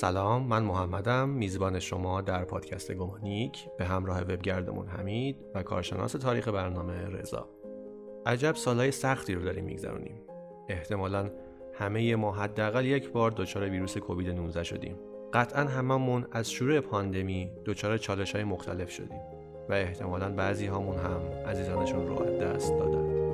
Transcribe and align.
سلام 0.00 0.46
من 0.46 0.62
محمدم 0.62 1.28
میزبان 1.28 1.78
شما 1.78 2.20
در 2.20 2.44
پادکست 2.44 2.92
گمانیک 2.92 3.66
به 3.78 3.84
همراه 3.84 4.20
وبگردمون 4.20 4.88
حمید 4.88 5.36
و 5.54 5.62
کارشناس 5.62 6.12
تاریخ 6.12 6.48
برنامه 6.48 7.06
رضا. 7.06 7.48
عجب 8.26 8.54
سالهای 8.54 8.90
سختی 8.90 9.34
رو 9.34 9.42
داریم 9.42 9.64
میگذرونیم. 9.64 10.20
احتمالا 10.68 11.30
همه 11.74 12.16
ما 12.16 12.32
حداقل 12.32 12.86
یک 12.86 13.12
بار 13.12 13.30
دچار 13.30 13.68
ویروس 13.68 13.98
کووید 13.98 14.28
19 14.28 14.62
شدیم. 14.62 14.96
قطعا 15.32 15.64
هممون 15.64 16.26
از 16.32 16.50
شروع 16.50 16.80
پاندمی 16.80 17.50
دچار 17.64 17.98
چالش 17.98 18.34
های 18.34 18.44
مختلف 18.44 18.90
شدیم 18.90 19.20
و 19.68 19.72
احتمالا 19.72 20.28
بعضی 20.32 20.66
هامون 20.66 20.98
هم 20.98 21.20
عزیزانشون 21.46 22.06
رو 22.06 22.22
از 22.22 22.38
دست 22.38 22.72
دادن 22.78 23.25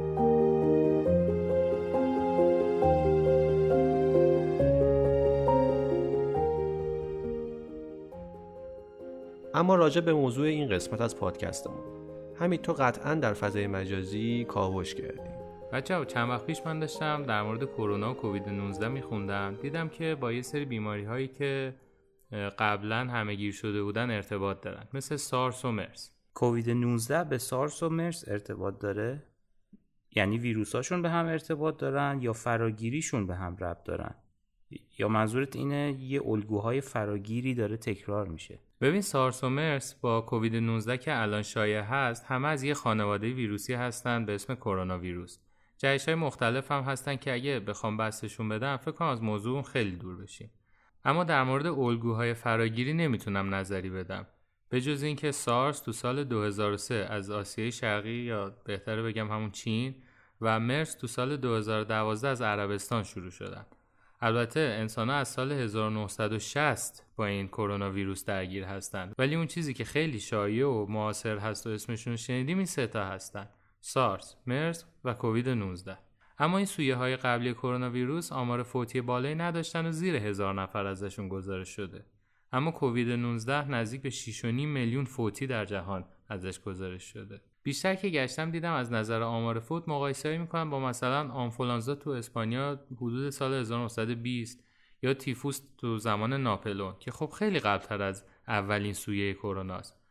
اما 9.63 9.75
راجع 9.75 10.01
به 10.01 10.13
موضوع 10.13 10.47
این 10.47 10.69
قسمت 10.69 11.01
از 11.01 11.17
پادکستمون. 11.17 11.83
همین 12.37 12.63
تو 12.63 12.73
قطعا 12.73 13.15
در 13.15 13.33
فضای 13.33 13.67
مجازی 13.67 14.45
کاوش 14.45 14.95
کردی. 14.95 15.31
بچه 15.73 16.05
چند 16.05 16.31
وقت 16.31 16.47
پیش 16.47 16.61
من 16.67 16.79
داشتم 16.79 17.23
در 17.23 17.43
مورد 17.43 17.65
کرونا 17.65 18.11
و 18.11 18.15
کووید 18.15 18.49
19 18.49 18.89
میخوندم. 18.89 19.55
دیدم 19.63 19.89
که 19.89 20.15
با 20.15 20.33
یه 20.33 20.43
سری 20.43 20.65
بیماری 20.65 21.05
هایی 21.05 21.29
که 21.29 21.75
قبلا 22.59 22.97
همه 22.97 23.35
گیر 23.35 23.53
شده 23.53 23.83
بودن 23.83 24.11
ارتباط 24.11 24.61
دارن. 24.61 24.89
مثل 24.95 25.17
سارس 25.17 25.65
و 25.65 25.73
مرس. 25.73 26.11
کووید 26.35 26.71
19 26.71 27.25
به 27.25 27.39
سارس 27.39 27.83
و 27.83 27.89
مرس 27.89 28.25
ارتباط 28.29 28.79
داره؟ 28.79 29.23
یعنی 30.17 30.39
ویروساشون 30.39 31.03
به 31.03 31.11
هم 31.11 31.27
ارتباط 31.27 31.77
دارن 31.77 32.19
یا 32.23 32.33
فراگیریشون 32.33 33.27
به 33.27 33.35
هم 33.35 33.57
ربط 33.57 33.85
دارن؟ 33.85 34.15
یا 34.99 35.09
منظورت 35.09 35.57
اینه 35.57 35.97
یه 36.01 36.23
الگوهای 36.27 36.81
فراگیری 36.81 37.55
داره 37.55 37.77
تکرار 37.77 38.29
میشه؟ 38.29 38.59
ببین 38.81 39.01
سارس 39.01 39.45
و 39.45 39.49
مرس 39.49 39.95
با 39.95 40.21
کووید 40.21 40.57
19 40.57 40.99
که 40.99 41.21
الان 41.21 41.43
شایع 41.43 41.81
هست 41.81 42.25
همه 42.25 42.49
از 42.49 42.63
یه 42.63 42.75
خانواده 42.75 43.33
ویروسی 43.33 43.75
هستن 43.75 44.27
به 44.27 44.35
اسم 44.35 44.55
کرونا 44.55 44.99
ویروس 44.99 45.39
جهش 45.79 46.05
های 46.05 46.15
مختلف 46.15 46.73
هم 46.73 46.83
هستن 46.83 47.17
که 47.17 47.33
اگه 47.33 47.61
بخوام 47.61 47.97
بستشون 47.97 48.49
بدم 48.49 48.77
فکر 48.77 48.91
کنم 48.91 49.09
از 49.09 49.23
موضوع 49.23 49.63
خیلی 49.63 49.97
دور 49.97 50.17
بشیم. 50.17 50.51
اما 51.05 51.25
در 51.25 51.43
مورد 51.43 51.67
الگوهای 51.67 52.35
فراگیری 52.35 52.95
نمی‌تونم 52.95 53.55
نظری 53.55 53.91
بدم. 53.91 54.27
به 54.69 54.81
جز 54.81 55.03
اینکه 55.03 55.33
سارس 55.33 55.81
تو 55.81 55.93
سال 55.93 56.25
2003 56.25 56.95
از 56.95 57.31
آسیای 57.31 57.73
شرقی 57.73 58.11
یا 58.11 58.57
بهتره 58.65 59.03
بگم 59.03 59.31
همون 59.31 59.51
چین 59.51 59.95
و 60.41 60.61
مرس 60.61 60.95
تو 60.95 61.07
سال 61.07 61.37
2012 61.37 62.29
از 62.29 62.43
عربستان 62.43 63.03
شروع 63.03 63.31
شدن. 63.31 63.67
البته 64.25 64.61
انسان 64.61 65.11
ها 65.11 65.17
از 65.17 65.29
سال 65.29 65.53
1960 65.53 67.07
با 67.17 67.27
این 67.27 67.49
کرونا 67.49 67.91
ویروس 67.91 68.25
درگیر 68.25 68.65
هستند. 68.65 69.15
ولی 69.19 69.35
اون 69.35 69.47
چیزی 69.47 69.75
که 69.75 69.85
خیلی 69.85 70.21
شایع 70.21 70.67
و 70.67 70.87
معاصر 70.87 71.39
هست 71.39 71.67
و 71.67 71.71
اسمشون 71.71 72.17
شنیدیم 72.17 72.57
این 72.57 72.67
سه 72.67 72.87
تا 72.87 73.05
هستن. 73.05 73.49
سارس، 73.81 74.37
مرس 74.47 74.85
و 75.05 75.15
کووید 75.15 75.49
19 75.49 75.99
اما 76.39 76.57
این 76.57 76.67
سویه 76.67 76.97
های 76.97 77.17
قبلی 77.17 77.55
کرونا 77.55 77.91
ویروس 77.91 78.33
آمار 78.33 78.63
فوتی 78.63 79.01
بالایی 79.01 79.35
نداشتن 79.35 79.87
و 79.87 79.93
زیر 79.93 80.17
هزار 80.17 80.55
نفر 80.55 80.87
ازشون 80.87 81.29
گزارش 81.29 81.69
شده. 81.69 82.05
اما 82.53 82.71
کووید 82.71 83.11
19 83.11 83.71
نزدیک 83.71 84.03
به 84.03 84.11
6.5 84.11 84.45
میلیون 84.45 85.05
فوتی 85.05 85.47
در 85.47 85.65
جهان 85.65 86.05
ازش 86.29 86.61
گزارش 86.61 87.13
شده. 87.13 87.41
بیشتر 87.63 87.95
که 87.95 88.09
گشتم 88.09 88.51
دیدم 88.51 88.73
از 88.73 88.93
نظر 88.93 89.23
آمار 89.23 89.61
فوت 89.61 89.89
مقایسه 89.89 90.39
می‌کنم 90.39 90.71
با 90.71 90.81
مثلا 90.81 91.29
آنفولانزا 91.29 91.95
تو 91.95 92.11
اسپانیا 92.11 92.81
حدود 92.97 93.31
سال 93.31 93.55
1920 93.55 94.65
یا 95.03 95.15
تیفوس 95.15 95.61
تو 95.79 95.99
زمان 95.99 96.33
ناپلون 96.33 96.95
که 96.99 97.11
خب 97.11 97.31
خیلی 97.39 97.61
قبلتر 97.61 98.03
از 98.03 98.25
اولین 98.49 98.93
سویه 98.93 99.35
کروناست 99.35 100.03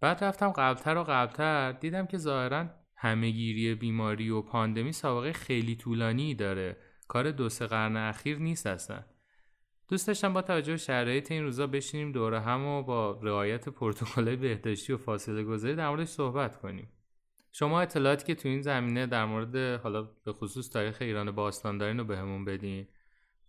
بعد 0.00 0.24
رفتم 0.24 0.48
قبلتر 0.48 0.96
و 0.96 1.04
قبلتر 1.04 1.72
دیدم 1.72 2.06
که 2.06 2.18
ظاهرا 2.18 2.66
همهگیری 2.96 3.74
بیماری 3.74 4.30
و 4.30 4.42
پاندمی 4.42 4.92
سابقه 4.92 5.32
خیلی 5.32 5.76
طولانی 5.76 6.34
داره. 6.34 6.76
کار 7.08 7.30
دو 7.30 7.48
سه 7.48 7.66
قرن 7.66 7.96
اخیر 7.96 8.38
نیست 8.38 8.66
اصلا. 8.66 9.04
دوست 9.92 10.06
داشتم 10.06 10.32
با 10.32 10.42
توجه 10.42 10.72
به 10.72 10.78
شرایط 10.78 11.32
این 11.32 11.42
روزا 11.42 11.66
بشینیم 11.66 12.12
دوره 12.12 12.40
هم 12.40 12.66
و 12.66 12.82
با 12.82 13.20
رعایت 13.22 13.68
پروتکل 13.68 14.36
بهداشتی 14.36 14.92
و 14.92 14.96
فاصله 14.96 15.44
گذاری 15.44 15.74
در 15.74 15.88
موردش 15.88 16.08
صحبت 16.08 16.60
کنیم. 16.60 16.88
شما 17.52 17.80
اطلاعاتی 17.80 18.26
که 18.26 18.34
تو 18.34 18.48
این 18.48 18.62
زمینه 18.62 19.06
در 19.06 19.24
مورد 19.24 19.80
حالا 19.80 20.02
به 20.24 20.32
خصوص 20.32 20.70
تاریخ 20.70 20.98
ایران 21.00 21.30
باستان 21.30 21.78
دارین 21.78 21.98
رو 21.98 22.04
بهمون 22.04 22.44
بدین. 22.44 22.86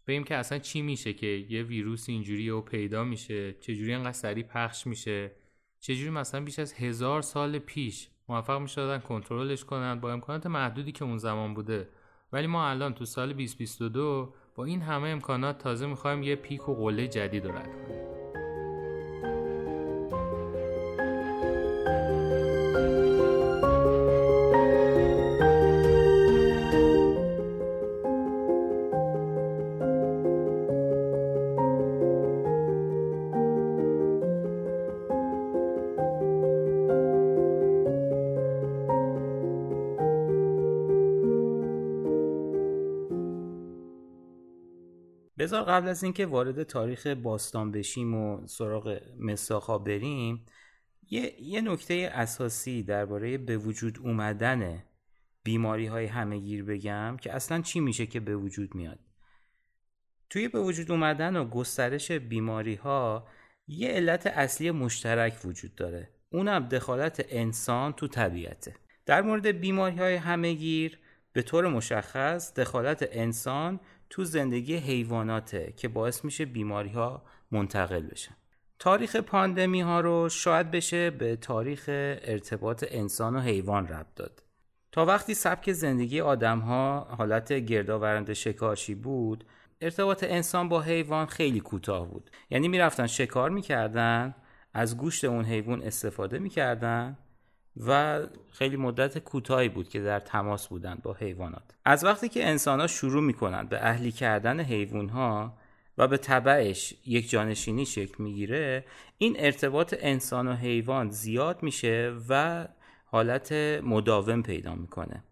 بگیم 0.08 0.24
که 0.24 0.36
اصلا 0.36 0.60
چی 0.60 0.82
میشه 0.82 1.14
که 1.14 1.28
یه 1.28 1.64
ویروس 1.64 2.10
اینجوری 2.10 2.50
و 2.50 2.62
پیدا 2.62 3.04
میشه؟ 3.04 3.54
چجوری 3.54 3.94
انقدر 3.94 4.12
سریع 4.12 4.44
پخش 4.44 4.88
میشه؟ 4.88 5.32
چجوری 5.80 6.10
مثلا 6.10 6.42
بیش 6.42 6.60
از 6.60 6.74
هزار 6.74 7.22
سال 7.22 7.60
پیش 7.60 8.10
موفق 8.30 8.62
می‌شدن 8.62 9.00
کنترلش 9.00 9.66
کنن؟ 9.66 10.00
با 10.00 10.14
امکانات 10.14 10.48
محدودی 10.48 10.92
که 10.92 11.06
اون 11.06 11.18
زمان 11.18 11.54
بوده. 11.54 11.90
ولی 12.34 12.48
ما 12.48 12.70
الان 12.70 12.94
تو 12.94 13.06
سال 13.06 13.34
2022 13.34 14.34
با 14.56 14.66
این 14.66 14.82
همه 14.82 15.08
امکانات 15.08 15.58
تازه 15.58 15.86
می‌خوایم 15.86 16.24
یه 16.24 16.36
پیک 16.36 16.70
و 16.70 16.76
قله 16.76 17.08
جدید 17.08 17.46
رو 17.46 17.52
رد 17.52 17.72
کنیم. 17.88 18.23
بذار 45.54 45.66
قبل 45.66 45.88
از 45.88 46.04
اینکه 46.04 46.26
وارد 46.26 46.64
تاریخ 46.64 47.08
باستان 47.08 47.72
بشیم 47.72 48.14
و 48.14 48.48
سراغ 48.48 49.02
مساخا 49.20 49.78
بریم 49.78 50.46
یه, 51.10 51.42
یه 51.42 51.62
نکته 51.62 52.12
اساسی 52.14 52.84
درباره 52.84 53.38
به 53.38 53.58
وجود 53.58 54.00
اومدن 54.00 54.84
بیماری 55.44 55.86
های 55.86 56.06
همهگیر 56.06 56.64
بگم 56.64 57.18
که 57.22 57.34
اصلا 57.34 57.62
چی 57.62 57.80
میشه 57.80 58.06
که 58.06 58.20
به 58.20 58.36
وجود 58.36 58.76
میاد. 58.76 59.00
توی 60.30 60.48
به 60.48 60.60
وجود 60.60 60.92
اومدن 60.92 61.36
و 61.36 61.46
گسترش 61.46 62.12
بیماری 62.12 62.76
ها 62.76 63.28
یه 63.68 63.90
علت 63.90 64.28
اصلی 64.28 64.72
مشترک 64.72 65.46
وجود 65.46 65.76
داره. 65.76 66.10
اونم 66.30 66.68
دخالت 66.68 67.26
انسان 67.30 67.94
تو 67.94 68.08
طبیعته. 68.08 68.76
در 69.06 69.22
مورد 69.22 69.48
بیماری 69.48 69.98
های 69.98 70.16
همهگیر 70.16 71.00
به 71.34 71.42
طور 71.42 71.68
مشخص 71.68 72.54
دخالت 72.54 73.08
انسان 73.12 73.80
تو 74.10 74.24
زندگی 74.24 74.76
حیواناته 74.76 75.74
که 75.78 75.88
باعث 75.88 76.26
میشه 76.26 76.46
بیماری 76.46 76.90
ها 76.90 77.24
منتقل 77.52 78.02
بشن 78.02 78.36
تاریخ 78.80 79.16
پاندمی 79.16 79.82
ها 79.82 80.00
رو 80.00 80.30
شاید 80.30 80.72
بشه 80.72 81.10
به 81.10 81.36
تاریخ 81.36 81.84
ارتباط 82.24 82.86
انسان 82.88 83.36
و 83.36 83.40
حیوان 83.40 83.88
ربط 83.88 84.16
داد. 84.16 84.44
تا 84.92 85.06
وقتی 85.06 85.34
سبک 85.34 85.72
زندگی 85.72 86.22
آدم 86.22 86.60
ها 86.60 87.08
حالت 87.18 87.54
گردآورنده 87.54 88.34
شکارچی 88.34 88.96
بود 88.96 89.46
ارتباط 89.82 90.24
انسان 90.24 90.70
با 90.70 90.82
حیوان 90.82 91.26
خیلی 91.26 91.60
کوتاه 91.60 92.08
بود. 92.08 92.32
یعنی 92.50 92.68
می‌رفتن 92.68 93.08
شکار 93.08 93.50
می‌کردن 93.50 94.36
از 94.74 94.98
گوشت 94.98 95.26
اون 95.26 95.46
حیوان 95.46 95.84
استفاده 95.84 96.40
می‌کردن 96.40 97.18
و 97.78 98.22
خیلی 98.52 98.78
مدت 98.78 99.18
کوتاهی 99.18 99.70
بود 99.70 99.90
که 99.90 100.02
در 100.02 100.20
تماس 100.20 100.68
بودند 100.68 101.02
با 101.02 101.14
حیوانات. 101.14 101.64
از 101.86 102.04
وقتی 102.04 102.30
که 102.30 102.48
انسان 102.48 102.80
ها 102.80 102.88
شروع 102.88 103.24
می‌کنند 103.24 103.70
به 103.70 103.88
اهلی 103.88 104.12
کردن 104.12 104.60
حیوان 104.60 105.10
ها 105.10 105.58
و 105.98 106.08
به 106.08 106.18
طبعش 106.18 106.94
یک 107.06 107.30
جانشینی 107.30 107.86
شکل 107.86 108.24
می‌گیره 108.24 108.86
این 109.18 109.36
ارتباط 109.40 109.96
انسان 110.00 110.48
و 110.48 110.54
حیوان 110.54 111.10
زیاد 111.10 111.64
میشه 111.64 112.14
و 112.30 112.68
حالت 113.06 113.52
مداوم 113.84 114.42
پیدا 114.42 114.76
می‌کنه. 114.76 115.24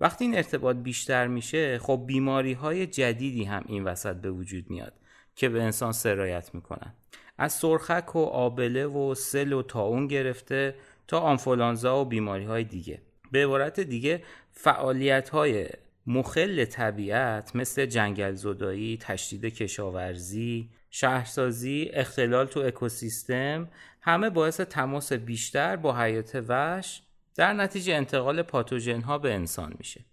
وقتی 0.00 0.24
این 0.24 0.36
ارتباط 0.36 0.76
بیشتر 0.76 1.26
میشه 1.26 1.78
خب 1.78 2.02
بیماری 2.06 2.52
های 2.52 2.86
جدیدی 2.86 3.44
هم 3.44 3.64
این 3.66 3.84
وسط 3.84 4.16
به 4.16 4.30
وجود 4.30 4.70
میاد 4.70 4.92
که 5.34 5.48
به 5.48 5.62
انسان 5.62 5.92
سرایت 5.92 6.54
می‌کنن. 6.54 6.94
از 7.38 7.52
سرخک 7.52 8.16
و 8.16 8.18
آبله 8.18 8.86
و 8.86 9.14
سل 9.14 9.52
و 9.52 9.62
تاون 9.62 10.06
گرفته 10.06 10.74
تا 11.08 11.20
آنفولانزا 11.20 12.00
و 12.00 12.04
بیماری 12.04 12.44
های 12.44 12.64
دیگه 12.64 13.02
به 13.32 13.44
عبارت 13.44 13.80
دیگه 13.80 14.22
فعالیت 14.52 15.28
های 15.28 15.68
مخل 16.06 16.64
طبیعت 16.64 17.56
مثل 17.56 17.86
جنگل 17.86 18.34
زدایی، 18.34 18.98
تشدید 19.00 19.44
کشاورزی، 19.44 20.70
شهرسازی، 20.90 21.90
اختلال 21.92 22.46
تو 22.46 22.60
اکوسیستم 22.60 23.68
همه 24.00 24.30
باعث 24.30 24.60
تماس 24.60 25.12
بیشتر 25.12 25.76
با 25.76 25.98
حیات 25.98 26.44
وحش 26.48 27.02
در 27.34 27.52
نتیجه 27.52 27.94
انتقال 27.94 28.42
پاتوژن 28.42 29.00
ها 29.00 29.18
به 29.18 29.34
انسان 29.34 29.74
میشه. 29.78 30.04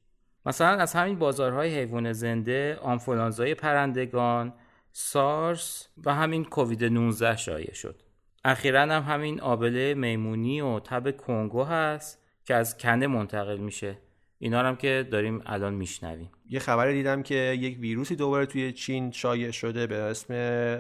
مثلا 0.46 0.68
از 0.68 0.94
همین 0.94 1.20
بازارهای 1.20 1.80
حیوان 1.80 2.14
زنده، 2.14 2.76
آنفولانزای 2.82 3.56
پرندگان، 3.56 4.54
سارس 4.92 5.88
و 6.06 6.14
همین 6.14 6.46
کووید 6.46 6.84
19 6.84 7.38
شایع 7.38 7.74
شد 7.74 8.03
اخیرا 8.46 8.82
هم 8.82 9.04
همین 9.04 9.42
آبله 9.42 9.94
میمونی 9.94 10.62
و 10.62 10.80
تب 10.80 11.18
کنگو 11.18 11.64
هست 11.64 12.20
که 12.46 12.56
از 12.56 12.78
کنده 12.78 13.08
منتقل 13.08 13.58
میشه. 13.58 13.98
اینا 14.40 14.60
هم 14.60 14.76
که 14.76 15.08
داریم 15.12 15.42
الان 15.46 15.74
میشنویم. 15.74 16.32
یه 16.50 16.60
خبری 16.60 16.94
دیدم 16.94 17.24
که 17.24 17.36
یک 17.36 17.80
ویروسی 17.80 18.16
دوباره 18.16 18.46
توی 18.46 18.72
چین 18.72 19.12
شایع 19.12 19.52
شده 19.52 19.88
به 19.88 19.96
اسم 19.96 20.34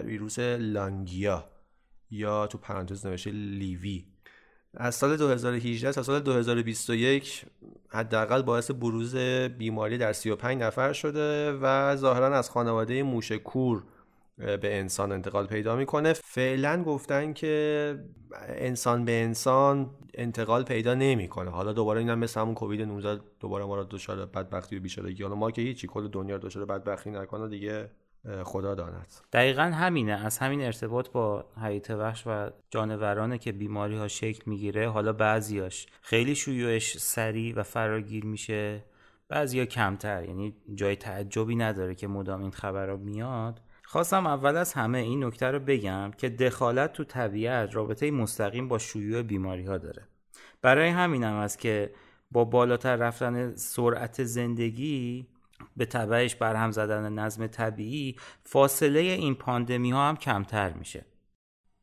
ویروس 0.05 0.39
لانگیا 0.39 1.49
یا 2.11 2.47
تو 2.47 2.57
پرانتز 2.57 3.05
نوشته 3.05 3.31
لیوی. 3.31 4.05
از 4.77 4.95
سال 4.95 5.17
2018 5.17 5.91
تا 5.91 6.03
سال 6.03 6.19
2021 6.19 7.45
حداقل 7.89 8.41
باعث 8.41 8.71
بروز 8.71 9.15
بیماری 9.57 9.97
در 9.97 10.13
35 10.13 10.61
نفر 10.61 10.93
شده 10.93 11.51
و 11.61 11.95
ظاهرا 11.95 12.37
از 12.37 12.49
خانواده 12.49 13.03
موشکور 13.03 13.83
به 14.37 14.79
انسان 14.79 15.11
انتقال 15.11 15.47
پیدا 15.47 15.75
می‌کنه. 15.75 16.13
فعلا 16.13 16.83
گفتن 16.83 17.33
که 17.33 17.95
انسان 18.47 19.05
به 19.05 19.23
انسان 19.23 19.91
انتقال 20.13 20.63
پیدا 20.63 20.93
نمی‌کنه. 20.93 21.51
حالا 21.51 21.73
دوباره 21.73 21.99
اینم 21.99 22.19
مثل 22.19 22.39
همون 22.41 22.53
کووید 22.53 22.81
19 22.81 23.21
دوباره 23.39 23.65
ما 23.65 23.75
رو 23.75 23.83
دچار 23.83 24.25
بدبختی 24.25 24.77
و 24.77 24.79
بیچارگی 24.79 25.23
حالا 25.23 25.35
ما 25.35 25.51
که 25.51 25.61
هیچی 25.61 25.87
کل 25.87 26.07
دنیا 26.07 26.35
رو 26.35 26.41
دچار 26.41 26.65
بدبختی 26.65 27.11
نکنه 27.11 27.47
دیگه 27.47 27.89
خدا 28.43 28.75
داند. 28.75 29.13
دقیقا 29.33 29.61
همینه. 29.61 30.25
از 30.25 30.37
همین 30.37 30.61
ارتباط 30.61 31.09
با 31.09 31.45
حیات 31.63 31.89
وحش 31.89 32.23
و 32.27 32.49
جانورانه 32.69 33.37
که 33.37 33.51
بیماری 33.51 33.97
ها 33.97 34.07
شکل 34.07 34.43
می‌گیره 34.45 34.89
حالا 34.89 35.13
بعضیاش 35.13 35.87
خیلی 36.01 36.35
شیوعش 36.35 36.97
سریع 36.97 37.55
و 37.55 37.63
فراگیر 37.63 38.25
میشه. 38.25 38.83
بعضیا 39.29 39.65
کمتر 39.65 40.23
یعنی 40.23 40.55
جای 40.75 40.95
تعجبی 40.95 41.55
نداره 41.55 41.95
که 41.95 42.07
مدام 42.07 42.41
این 42.41 42.51
خبرها 42.51 42.97
میاد. 42.97 43.61
خواستم 43.93 44.27
اول 44.27 44.57
از 44.57 44.73
همه 44.73 44.97
این 44.97 45.23
نکته 45.23 45.45
رو 45.45 45.59
بگم 45.59 46.11
که 46.17 46.29
دخالت 46.29 46.93
تو 46.93 47.03
طبیعت 47.03 47.75
رابطه 47.75 48.11
مستقیم 48.11 48.67
با 48.67 48.77
شیوع 48.77 49.21
بیماری 49.21 49.65
ها 49.65 49.77
داره. 49.77 50.07
برای 50.61 50.89
همینم 50.89 51.33
است 51.33 51.59
که 51.59 51.93
با 52.31 52.45
بالاتر 52.45 52.95
رفتن 52.95 53.55
سرعت 53.55 54.23
زندگی 54.23 55.27
به 55.77 55.85
تبعش 55.85 56.35
برهم 56.35 56.71
زدن 56.71 57.13
نظم 57.13 57.47
طبیعی 57.47 58.15
فاصله 58.43 58.99
این 58.99 59.35
پاندمی 59.35 59.91
ها 59.91 60.09
هم 60.09 60.15
کمتر 60.15 60.73
میشه. 60.73 61.05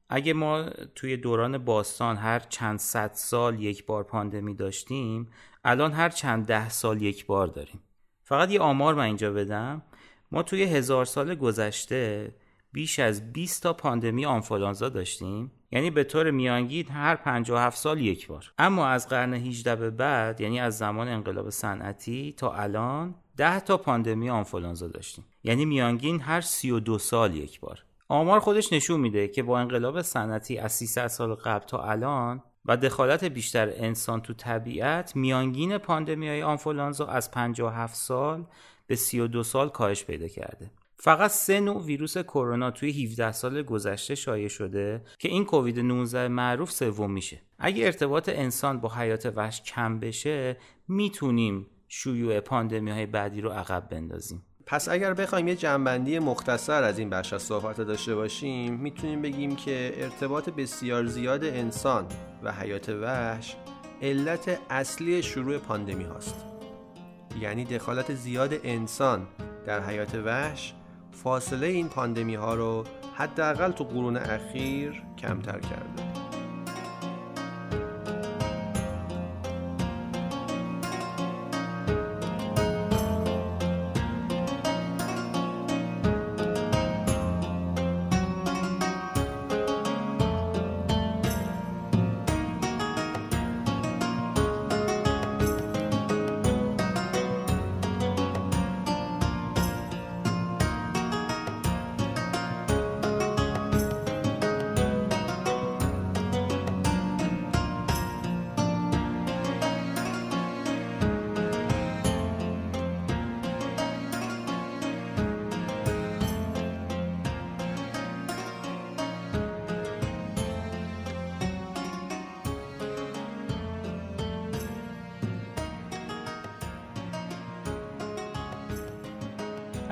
اگه 0.09 0.33
ما 0.33 0.71
توی 0.95 1.17
دوران 1.17 1.59
باستان 1.59 2.17
هر 2.17 2.39
چند 2.39 2.79
صد 2.79 3.11
سال 3.15 3.61
یک 3.61 3.87
بار 3.87 4.05
پاندمی 4.05 4.55
داشتیم 4.55 5.29
الان 5.65 5.93
هر 5.93 6.09
چند 6.09 6.47
ده 6.47 6.69
سال 6.69 7.03
یک 7.03 7.27
بار 7.27 7.47
داریم. 7.47 7.81
فقط 8.25 8.51
یه 8.51 8.61
آمار 8.61 8.95
من 8.95 9.05
اینجا 9.05 9.33
بدم. 9.33 9.83
ما 10.33 10.43
توی 10.43 10.63
هزار 10.63 11.05
سال 11.05 11.35
گذشته 11.35 12.35
بیش 12.73 12.99
از 12.99 13.33
20 13.33 13.63
تا 13.63 13.73
پاندمی 13.73 14.27
آنفولانزا 14.27 14.89
داشتیم. 14.89 15.53
یعنی 15.73 15.91
به 15.91 16.05
طور 16.05 16.31
میانگین 16.31 16.89
هر 16.89 17.17
57 17.17 17.79
سال 17.79 18.01
یک 18.01 18.27
بار. 18.27 18.53
اما 18.59 18.87
از 18.87 19.09
قرن 19.09 19.35
18 19.35 19.77
به 19.77 19.91
بعد 19.91 20.41
یعنی 20.41 20.61
از 20.61 20.79
زمان 20.79 21.09
انقلاب 21.09 21.51
صنعتی 21.51 22.35
تا 22.37 22.53
الان 22.53 23.15
10 23.37 23.61
تا 23.61 23.77
پاندمی 23.77 24.31
آنفولانزا 24.31 24.89
داشتیم. 24.89 25.25
یعنی 25.45 25.65
میانگین 25.65 26.21
هر 26.21 26.41
32 26.41 26.99
سال 26.99 27.35
یک 27.35 27.61
بار. 27.61 27.85
آمار 28.09 28.41
خودش 28.41 28.73
نشون 28.73 29.01
میده 29.01 29.29
که 29.29 29.43
با 29.43 29.59
انقلاب 29.59 30.03
صنعتی 30.03 30.59
از 30.59 30.73
300 30.73 31.07
سال 31.07 31.35
قبل 31.35 31.67
تا 31.67 31.83
الان 31.83 32.43
و 32.65 32.77
دخالت 32.77 33.25
بیشتر 33.25 33.71
انسان 33.75 34.21
تو 34.21 34.35
طبیعت 34.35 35.17
میانگین 35.17 35.79
پاندمی 35.79 36.29
های 36.29 36.43
آنفولانزا 36.43 37.07
از 37.07 37.31
57 37.31 37.95
سال 37.95 38.45
به 38.91 38.97
32 38.97 39.43
سال 39.43 39.69
کاهش 39.69 40.05
پیدا 40.05 40.29
کرده. 40.29 40.71
فقط 40.97 41.31
سه 41.31 41.61
نوع 41.61 41.85
ویروس 41.85 42.19
کرونا 42.19 42.71
توی 42.71 43.05
17 43.05 43.33
سال 43.33 43.63
گذشته 43.63 44.15
شایع 44.15 44.49
شده 44.49 45.03
که 45.19 45.29
این 45.29 45.45
کووید 45.45 45.81
19 45.81 46.29
معروف 46.29 46.71
سوم 46.71 47.11
میشه. 47.11 47.43
اگه 47.59 47.85
ارتباط 47.87 48.29
انسان 48.29 48.81
با 48.81 48.89
حیات 48.89 49.33
وحش 49.37 49.63
کم 49.63 50.01
بشه 50.01 50.57
می‌تونیم 50.89 51.67
شیوع 51.89 52.41
پاندمی 52.41 52.91
های 52.91 53.07
بعدی 53.07 53.41
رو 53.41 53.51
عقب 53.51 53.89
بندازیم. 53.89 54.43
پس 54.67 54.89
اگر 54.89 55.15
بخوایم 55.15 55.49
یه 55.49 55.57
جنبندی 55.57 56.19
مختصر 56.19 56.83
از 56.83 56.99
این 56.99 57.11
بخش 57.11 57.33
از 57.33 57.43
صحبت 57.43 57.81
داشته 57.81 58.15
باشیم 58.15 58.75
می‌تونیم 58.75 59.23
بگیم 59.23 59.57
که 59.57 59.95
ارتباط 59.97 60.49
بسیار 60.49 61.07
زیاد 61.07 61.45
انسان 61.45 62.07
و 62.43 62.53
حیات 62.53 62.89
وحش 62.89 63.57
علت 64.03 64.61
اصلی 64.71 65.23
شروع 65.23 65.59
پاندمی 65.59 66.05
هاست. 66.05 66.50
یعنی 67.41 67.65
دخالت 67.65 68.15
زیاد 68.15 68.55
انسان 68.65 69.27
در 69.67 69.81
حیات 69.81 70.15
وحش 70.15 70.75
فاصله 71.13 71.67
این 71.67 71.89
پاندمی 71.89 72.35
ها 72.35 72.55
رو 72.55 72.85
حداقل 73.15 73.71
تو 73.71 73.85
قرون 73.85 74.17
اخیر 74.17 75.03
کمتر 75.19 75.61
کرده. 75.61 76.20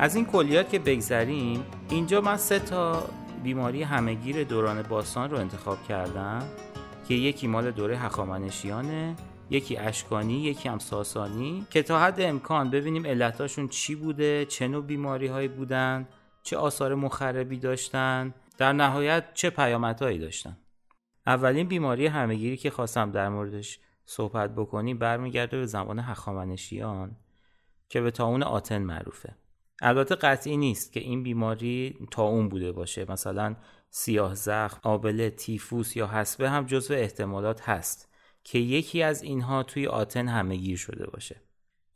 از 0.00 0.16
این 0.16 0.26
کلیات 0.26 0.70
که 0.70 0.78
بگذریم 0.78 1.64
اینجا 1.90 2.20
من 2.20 2.36
سه 2.36 2.58
تا 2.58 3.08
بیماری 3.42 3.82
همهگیر 3.82 4.44
دوران 4.44 4.82
باستان 4.82 5.30
رو 5.30 5.36
انتخاب 5.36 5.82
کردم 5.82 6.42
که 7.08 7.14
یکی 7.14 7.46
مال 7.46 7.70
دوره 7.70 7.98
هخامنشیانه 7.98 9.16
یکی 9.50 9.76
اشکانی 9.76 10.42
یکی 10.42 10.68
هم 10.68 10.78
ساسانی 10.78 11.66
که 11.70 11.82
تا 11.82 12.00
حد 12.00 12.20
امکان 12.20 12.70
ببینیم 12.70 13.06
علتاشون 13.06 13.68
چی 13.68 13.94
بوده 13.94 14.44
چه 14.44 14.68
نوع 14.68 14.84
بیماری 14.84 15.26
هایی 15.26 15.48
بودن 15.48 16.08
چه 16.42 16.56
آثار 16.56 16.94
مخربی 16.94 17.56
داشتن 17.56 18.34
در 18.58 18.72
نهایت 18.72 19.24
چه 19.34 19.50
پیامدهایی 19.50 20.18
داشتن. 20.18 20.56
اولین 21.26 21.68
بیماری 21.68 22.06
همهگیری 22.06 22.56
که 22.56 22.70
خواستم 22.70 23.10
در 23.10 23.28
موردش 23.28 23.78
صحبت 24.06 24.54
بکنیم 24.54 24.98
برمیگرده 24.98 25.58
به 25.58 25.66
زمان 25.66 25.98
هخامنشیان 25.98 27.16
که 27.88 28.00
به 28.00 28.10
تاون 28.10 28.42
آتن 28.42 28.82
معروفه. 28.82 29.34
البته 29.82 30.14
قطعی 30.14 30.56
نیست 30.56 30.92
که 30.92 31.00
این 31.00 31.22
بیماری 31.22 31.98
تا 32.10 32.22
اون 32.22 32.48
بوده 32.48 32.72
باشه. 32.72 33.10
مثلا 33.10 33.56
سیاه 33.90 34.34
زخم، 34.34 34.80
آبله، 34.82 35.30
تیفوس 35.30 35.96
یا 35.96 36.06
حسبه 36.06 36.50
هم 36.50 36.66
جزو 36.66 36.94
احتمالات 36.94 37.68
هست 37.68 38.08
که 38.44 38.58
یکی 38.58 39.02
از 39.02 39.22
اینها 39.22 39.62
توی 39.62 39.86
آتن 39.86 40.28
همه 40.28 40.56
گیر 40.56 40.76
شده 40.76 41.06
باشه. 41.06 41.42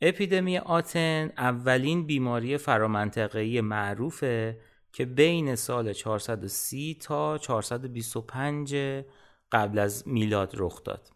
اپیدمی 0.01 0.57
آتن 0.57 1.31
اولین 1.37 2.05
بیماری 2.05 2.57
فرامنطقه‌ای 2.57 3.61
معروفه 3.61 4.59
که 4.91 5.05
بین 5.05 5.55
سال 5.55 5.93
430 5.93 6.97
تا 7.01 7.37
425 7.37 8.75
قبل 9.51 9.79
از 9.79 10.07
میلاد 10.07 10.51
رخ 10.57 10.83
داد. 10.83 11.09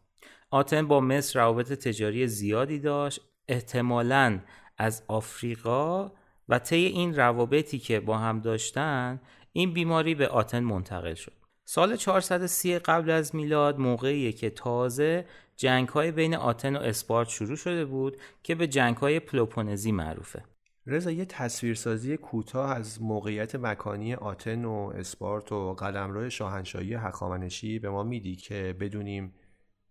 آتن 0.52 0.88
با 0.88 1.00
مصر 1.00 1.40
روابط 1.40 1.74
تجاری 1.74 2.28
زیادی 2.28 2.80
داشت. 2.80 3.22
احتمالاً 3.48 4.40
از 4.78 5.04
آفریقا 5.08 6.12
و 6.50 6.60
طی 6.60 6.86
این 6.86 7.16
روابطی 7.16 7.80
که 7.80 8.00
با 8.00 8.18
هم 8.18 8.40
داشتن 8.40 9.22
این 9.54 9.74
بیماری 9.74 10.16
به 10.16 10.28
آتن 10.28 10.60
منتقل 10.60 11.14
شد. 11.14 11.34
سال 11.66 11.96
430 11.96 12.80
قبل 12.80 13.10
از 13.10 13.36
میلاد 13.36 13.80
موقعیه 13.80 14.32
که 14.32 14.50
تازه 14.50 15.26
جنگ 15.56 15.90
های 15.90 16.12
بین 16.12 16.36
آتن 16.36 16.76
و 16.76 16.80
اسپارت 16.80 17.30
شروع 17.30 17.56
شده 17.56 17.86
بود 17.86 18.18
که 18.44 18.56
به 18.56 18.68
جنگ 18.68 18.98
های 18.98 19.20
پلوپونزی 19.20 19.92
معروفه. 19.92 20.44
رضا 20.86 21.12
یه 21.12 21.26
تصویرسازی 21.26 22.18
کوتاه 22.18 22.72
از 22.72 23.02
موقعیت 23.02 23.56
مکانی 23.56 24.14
آتن 24.14 24.66
و 24.66 24.92
اسپارت 24.96 25.52
و 25.52 25.74
قلمرو 25.74 26.30
شاهنشاهی 26.30 26.94
هخامنشی 26.94 27.80
به 27.80 27.90
ما 27.90 28.04
میدی 28.04 28.36
که 28.36 28.76
بدونیم 28.80 29.34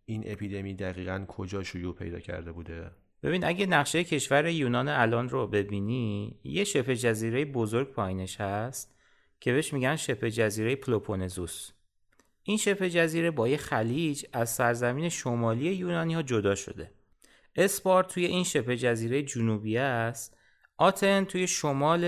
این 0.05 0.25
اپیدمی 0.27 0.75
دقیقا 0.75 1.25
کجا 1.29 1.63
شیوع 1.63 1.95
پیدا 1.95 2.21
کرده 2.21 2.53
بوده؟ 2.53 2.91
ببین 3.23 3.45
اگه 3.45 3.67
نقشه 3.67 4.05
کشور 4.05 4.47
یونان 4.47 4.89
الان 4.89 5.29
رو 5.29 5.47
ببینی 5.47 6.41
یه 6.45 6.65
شبه 6.65 6.97
جزیره 6.97 7.45
بزرگ 7.45 7.93
پایینش 7.93 8.41
هست 8.41 8.97
که 9.41 9.53
بهش 9.53 9.73
میگن 9.73 9.97
شبه 9.97 10.31
جزیره 10.31 10.77
پلوپونزوس. 10.77 11.71
این 12.43 12.57
شبه 12.57 12.91
جزیره 12.91 13.31
با 13.31 13.49
یه 13.49 13.57
خلیج 13.57 14.25
از 14.33 14.51
سرزمین 14.51 15.09
شمالی 15.09 15.75
یونانی 15.75 16.15
ها 16.15 16.23
جدا 16.23 16.55
شده. 16.55 16.91
اسپارت 17.57 18.09
توی 18.09 18.25
این 18.25 18.45
شبه 18.45 18.77
جزیره 18.77 19.23
جنوبی 19.23 19.79
است. 19.79 20.37
آتن 20.77 21.25
توی 21.25 21.47
شمال 21.47 22.05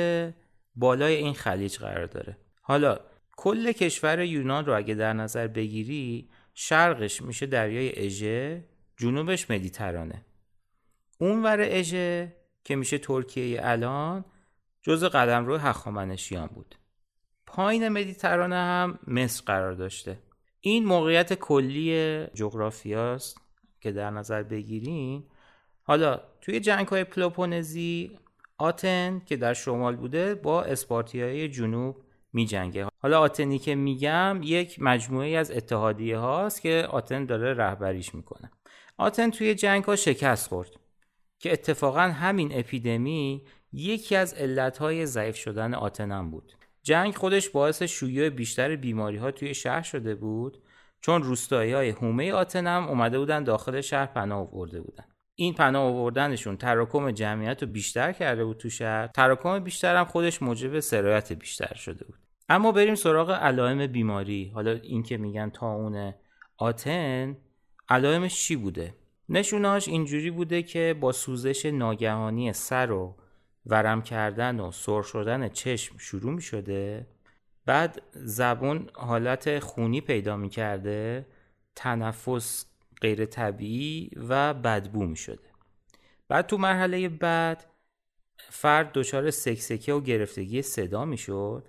بالای 0.76 1.14
این 1.14 1.34
خلیج 1.34 1.78
قرار 1.78 2.06
داره. 2.06 2.36
حالا 2.60 3.00
کل 3.36 3.72
کشور 3.72 4.20
یونان 4.20 4.66
رو 4.66 4.76
اگه 4.76 4.94
در 4.94 5.12
نظر 5.12 5.46
بگیری 5.46 6.28
شرقش 6.54 7.22
میشه 7.22 7.46
دریای 7.46 8.06
اژه 8.06 8.64
جنوبش 8.96 9.50
مدیترانه. 9.50 10.24
اونور 11.18 11.58
اژه 11.60 12.36
که 12.64 12.76
میشه 12.76 12.98
ترکیه 12.98 13.60
الان 13.62 14.24
جز 14.82 15.04
قدم 15.04 15.46
روی 15.46 15.58
هخامنشیان 15.58 16.46
بود. 16.46 16.74
پایین 17.46 17.88
مدیترانه 17.88 18.56
هم 18.56 18.98
مصر 19.06 19.42
قرار 19.46 19.72
داشته. 19.72 20.18
این 20.60 20.84
موقعیت 20.84 21.34
کلی 21.34 22.26
جغرافیاست 22.26 23.40
که 23.80 23.92
در 23.92 24.10
نظر 24.10 24.42
بگیریم 24.42 25.24
حالا 25.82 26.20
توی 26.40 26.60
جنگ 26.60 26.88
های 26.88 27.04
پلوپونزی 27.04 28.18
آتن 28.58 29.22
که 29.26 29.36
در 29.36 29.54
شمال 29.54 29.96
بوده 29.96 30.34
با 30.34 30.62
اسپارتیای 30.62 31.48
جنوب 31.48 31.96
می 32.32 32.46
جنگه. 32.46 32.86
حالا 33.02 33.20
آتنی 33.20 33.58
که 33.58 33.74
میگم 33.74 34.40
یک 34.42 34.76
مجموعه 34.82 35.28
از 35.36 35.50
اتحادیه 35.50 36.18
هاست 36.18 36.62
که 36.62 36.88
آتن 36.90 37.24
داره 37.24 37.54
رهبریش 37.54 38.14
می‌کنه. 38.14 38.50
آتن 38.96 39.30
توی 39.30 39.54
جنگ 39.54 39.84
ها 39.84 39.96
شکست 39.96 40.48
خورد. 40.48 40.70
که 41.38 41.52
اتفاقا 41.52 42.00
همین 42.00 42.58
اپیدمی 42.58 43.42
یکی 43.72 44.16
از 44.16 44.34
علتهای 44.34 45.06
ضعیف 45.06 45.36
شدن 45.36 45.74
آتنم 45.74 46.30
بود. 46.30 46.52
جنگ 46.82 47.14
خودش 47.14 47.48
باعث 47.48 47.82
شیوع 47.82 48.28
بیشتر 48.28 48.76
بیماری 48.76 49.16
ها 49.16 49.30
توی 49.30 49.54
شهر 49.54 49.82
شده 49.82 50.14
بود 50.14 50.62
چون 51.00 51.22
روستایی 51.22 51.72
های 51.72 51.90
هومه 51.90 52.32
آتنم 52.32 52.88
اومده 52.88 53.18
بودن 53.18 53.44
داخل 53.44 53.80
شهر 53.80 54.06
پناه 54.06 54.38
آورده 54.38 54.80
بودن. 54.80 55.04
این 55.34 55.54
پناه 55.54 55.82
آوردنشون 55.82 56.56
تراکم 56.56 57.10
جمعیت 57.10 57.62
رو 57.62 57.68
بیشتر 57.68 58.12
کرده 58.12 58.44
بود 58.44 58.56
تو 58.56 58.70
شهر. 58.70 59.06
تراکم 59.06 59.58
بیشتر 59.58 59.96
هم 59.96 60.04
خودش 60.04 60.42
موجب 60.42 60.80
سرایت 60.80 61.32
بیشتر 61.32 61.74
شده 61.74 62.04
بود. 62.04 62.18
اما 62.48 62.72
بریم 62.72 62.94
سراغ 62.94 63.30
علائم 63.30 63.86
بیماری. 63.86 64.50
حالا 64.54 64.70
این 64.70 65.02
که 65.02 65.16
میگن 65.16 65.50
تا 65.50 65.72
اون 65.72 66.14
آتن 66.56 67.36
علائمش 67.88 68.42
چی 68.42 68.56
بوده؟ 68.56 68.94
نشوناش 69.28 69.88
اینجوری 69.88 70.30
بوده 70.30 70.62
که 70.62 70.96
با 71.00 71.12
سوزش 71.12 71.66
ناگهانی 71.66 72.52
سر 72.52 72.90
و 72.90 73.16
ورم 73.66 74.02
کردن 74.02 74.60
و 74.60 74.72
سر 74.72 75.02
شدن 75.02 75.48
چشم 75.48 75.98
شروع 75.98 76.32
می 76.32 76.42
شده 76.42 77.06
بعد 77.66 78.02
زبون 78.12 78.90
حالت 78.94 79.58
خونی 79.58 80.00
پیدا 80.00 80.36
می 80.36 80.48
کرده 80.48 81.26
تنفس 81.76 82.66
غیر 83.00 83.24
طبیعی 83.24 84.10
و 84.28 84.54
بدبو 84.54 85.06
می 85.06 85.16
شده 85.16 85.48
بعد 86.28 86.46
تو 86.46 86.58
مرحله 86.58 87.08
بعد 87.08 87.64
فرد 88.36 88.92
دچار 88.92 89.30
سکسکه 89.30 89.92
و 89.92 90.00
گرفتگی 90.00 90.62
صدا 90.62 91.04
می 91.04 91.18
شد 91.18 91.68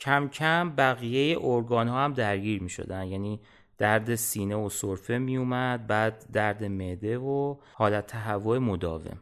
کم 0.00 0.28
کم 0.28 0.70
بقیه 0.76 1.38
ارگان 1.40 1.88
ها 1.88 2.04
هم 2.04 2.12
درگیر 2.12 2.62
می 2.62 2.70
شدن 2.70 3.06
یعنی 3.06 3.40
درد 3.80 4.14
سینه 4.14 4.56
و 4.56 4.68
سرفه 4.68 5.18
می 5.18 5.36
اومد 5.36 5.86
بعد 5.86 6.24
درد 6.32 6.64
معده 6.64 7.18
و 7.18 7.56
حالت 7.74 8.06
تهوع 8.06 8.58
مداوم. 8.58 9.20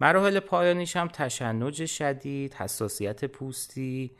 مراحل 0.00 0.40
پایانیش 0.40 0.96
هم 0.96 1.08
تشنج 1.08 1.84
شدید 1.84 2.54
حساسیت 2.54 3.24
پوستی 3.24 4.10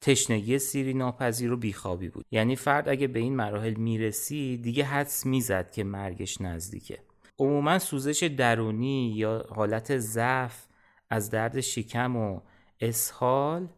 تشنگی 0.00 0.58
سیری 0.58 0.94
ناپذیر 0.94 1.52
و 1.52 1.56
بیخوابی 1.56 2.08
بود. 2.08 2.26
یعنی 2.30 2.56
فرد 2.56 2.88
اگه 2.88 3.06
به 3.06 3.18
این 3.18 3.36
مراحل 3.36 3.74
می‌رسی 3.74 4.56
دیگه 4.56 4.84
حدس 4.84 5.26
می‌زد 5.26 5.70
که 5.70 5.84
مرگش 5.84 6.40
نزدیکه. 6.40 6.98
عموما 7.38 7.78
سوزش 7.78 8.22
درونی 8.22 9.12
یا 9.16 9.44
حالت 9.50 9.98
ضعف 9.98 10.66
از 11.10 11.30
درد 11.30 11.60
شکم 11.60 12.16
و 12.16 12.40
اسهال 12.80 13.68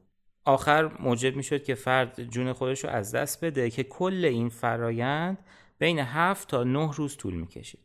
آخر 0.49 0.91
موجب 1.01 1.37
می‌شد 1.37 1.63
که 1.63 1.75
فرد 1.75 2.25
جون 2.25 2.53
خودش 2.53 2.85
رو 2.85 2.91
از 2.91 3.15
دست 3.15 3.45
بده 3.45 3.71
که 3.71 3.85
کل 3.85 4.25
این 4.25 4.49
فرایند 4.49 5.39
بین 5.79 5.99
هفت 5.99 6.49
تا 6.49 6.65
نه 6.65 6.93
روز 6.93 7.17
طول 7.17 7.35
می‌کشید. 7.35 7.81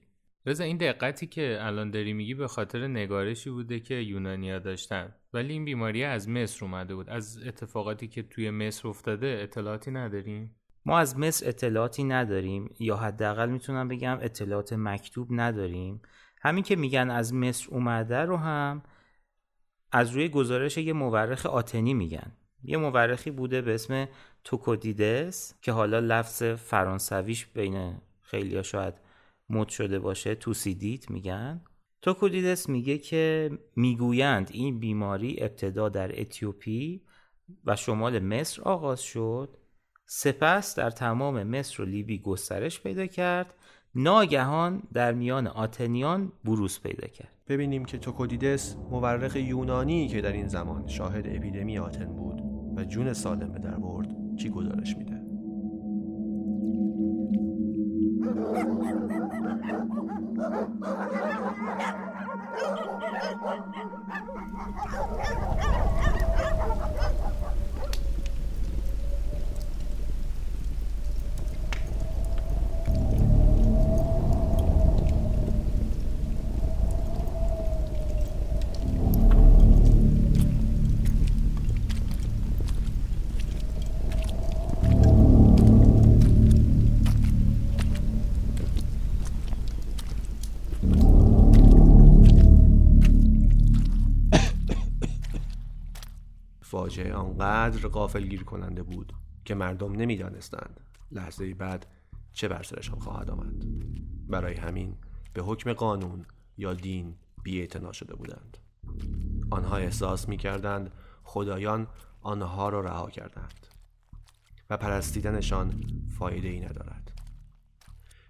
رضا 0.46 0.64
این 0.64 0.78
دقتی 0.78 1.28
که 1.28 1.58
الان 1.62 1.92
داری 1.92 2.14
میگی 2.14 2.34
به 2.34 2.48
خاطر 2.48 2.88
نگارشی 2.88 3.50
بوده 3.50 3.80
که 3.80 3.96
یونانیا 3.96 4.60
داشتن. 4.60 5.16
ولی 5.34 5.54
این 5.54 5.66
بیماری 5.66 6.04
از 6.04 6.30
مصر 6.30 6.66
اومده 6.66 6.96
بود. 6.96 7.10
از 7.10 7.38
اتفاقاتی 7.48 8.08
که 8.08 8.24
توی 8.24 8.50
مصر 8.50 8.88
افتاده 8.88 9.40
اطلاعاتی 9.42 9.92
نداریم؟ 9.92 10.56
ما 10.86 11.00
از 11.00 11.20
مصر 11.20 11.50
اطلاعاتی 11.50 12.04
نداریم. 12.04 12.76
یا 12.80 12.98
حداقل 12.98 13.50
می‌تونم 13.50 13.88
بگم 13.88 14.18
اطلاعات 14.22 14.74
مکتوب 14.74 15.28
نداریم. 15.32 16.02
همین 16.42 16.64
که 16.64 16.76
میگن 16.76 17.10
از 17.10 17.34
مصر 17.34 17.68
اومده 17.72 18.18
رو 18.18 18.38
هم 18.38 18.84
از 19.92 20.12
روی 20.12 20.30
گزارش 20.30 20.78
یه 20.78 20.94
مورخ 20.94 21.46
آتنی 21.46 21.94
میگن. 21.94 22.32
یه 22.64 22.78
مورخی 22.78 23.32
بوده 23.32 23.62
به 23.62 23.76
اسم 23.76 24.08
توکودیدس 24.44 25.54
که 25.62 25.72
حالا 25.72 26.00
لفظ 26.00 26.44
فرانسویش 26.44 27.46
بین 27.46 27.98
خیلی 28.22 28.64
شاید 28.64 28.94
مد 29.50 29.70
شده 29.70 30.00
باشه 30.00 30.36
توسیدیت 30.36 31.12
میگن. 31.12 31.62
توکودیدس 32.02 32.70
میگه 32.70 32.98
که 32.98 33.52
می‌گویند 33.76 34.50
این 34.54 34.80
بیماری 34.80 35.36
ابتدا 35.40 35.90
در 35.90 36.22
اتیوپی 36.22 37.02
و 37.66 37.76
شمال 37.76 38.20
مصر 38.20 38.62
آغاز 38.62 39.02
شد. 39.02 39.58
سپس 40.06 40.76
در 40.76 40.90
تمام 40.90 41.44
مصر 41.44 41.84
و 41.84 41.86
لیبی 41.86 42.20
گسترش 42.20 42.82
پیدا 42.82 43.06
کرد. 43.06 43.54
ناگهان 43.96 44.84
در 44.94 45.14
میان 45.14 45.48
آتنیان 45.48 46.32
بروز 46.44 46.82
پیدا 46.82 47.08
کرد. 47.08 47.32
ببینیم 47.48 47.86
که 47.86 47.98
توکودیدس 47.98 48.76
مورخ 48.76 49.36
یونانی 49.36 50.08
که 50.08 50.22
در 50.22 50.32
این 50.32 50.48
زمان 50.48 50.88
شاهد 50.88 51.28
اپیدمی 51.28 51.80
آتن 51.80 52.06
بود. 52.06 52.53
و 52.76 52.84
جون 52.84 53.14
سالم 53.14 53.52
به 53.52 53.60
در 53.60 53.78
برد 53.78 54.08
چی 54.36 54.50
گزارش 54.50 54.98
میده؟ 54.98 55.22
فاجعه 96.84 97.14
آنقدر 97.14 97.88
قافل 97.88 98.24
گیر 98.24 98.44
کننده 98.44 98.84
بود 98.84 99.14
که 99.46 99.56
مردم 99.56 99.92
نمی‌دانستند 99.92 100.80
لحظه 101.12 101.54
بعد 101.54 101.86
چه 102.34 102.48
بر 102.48 102.64
سرشان 102.64 103.00
خواهد 103.00 103.32
آمد. 103.32 103.64
برای 104.28 104.56
همین 104.56 104.96
به 105.34 105.42
حکم 105.42 105.74
قانون 105.74 106.26
یا 106.58 106.74
دین 106.74 107.16
بی 107.44 107.68
شده 107.94 108.16
بودند. 108.16 108.58
آنها 109.52 109.78
احساس 109.78 110.30
می 110.30 110.38
کردند 110.38 110.92
خدایان 111.24 111.88
آنها 112.22 112.70
را 112.70 112.82
رها 112.82 113.10
کردند 113.10 113.68
و 114.70 114.78
پرستیدنشان 114.78 115.84
فایده 116.20 116.48
ای 116.48 116.60
ندارد. 116.60 117.12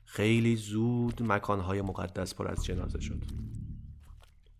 خیلی 0.05 0.55
زود 0.55 1.23
مکانهای 1.23 1.81
مقدس 1.81 2.35
پر 2.35 2.47
از 2.47 2.65
جنازه 2.65 2.99
شد. 2.99 3.23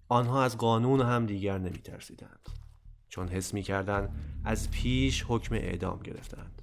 آنها 0.09 0.43
از 0.43 0.57
قانون 0.57 1.01
هم 1.01 1.25
دیگر 1.25 1.57
نمی 1.57 1.79
ترسیدند 1.79 2.62
چون 3.13 3.27
حس 3.27 3.53
می 3.53 3.63
کردن 3.63 4.10
از 4.46 4.72
پیش 4.72 5.25
حکم 5.27 5.55
اعدام 5.55 6.00
گرفتند. 6.00 6.62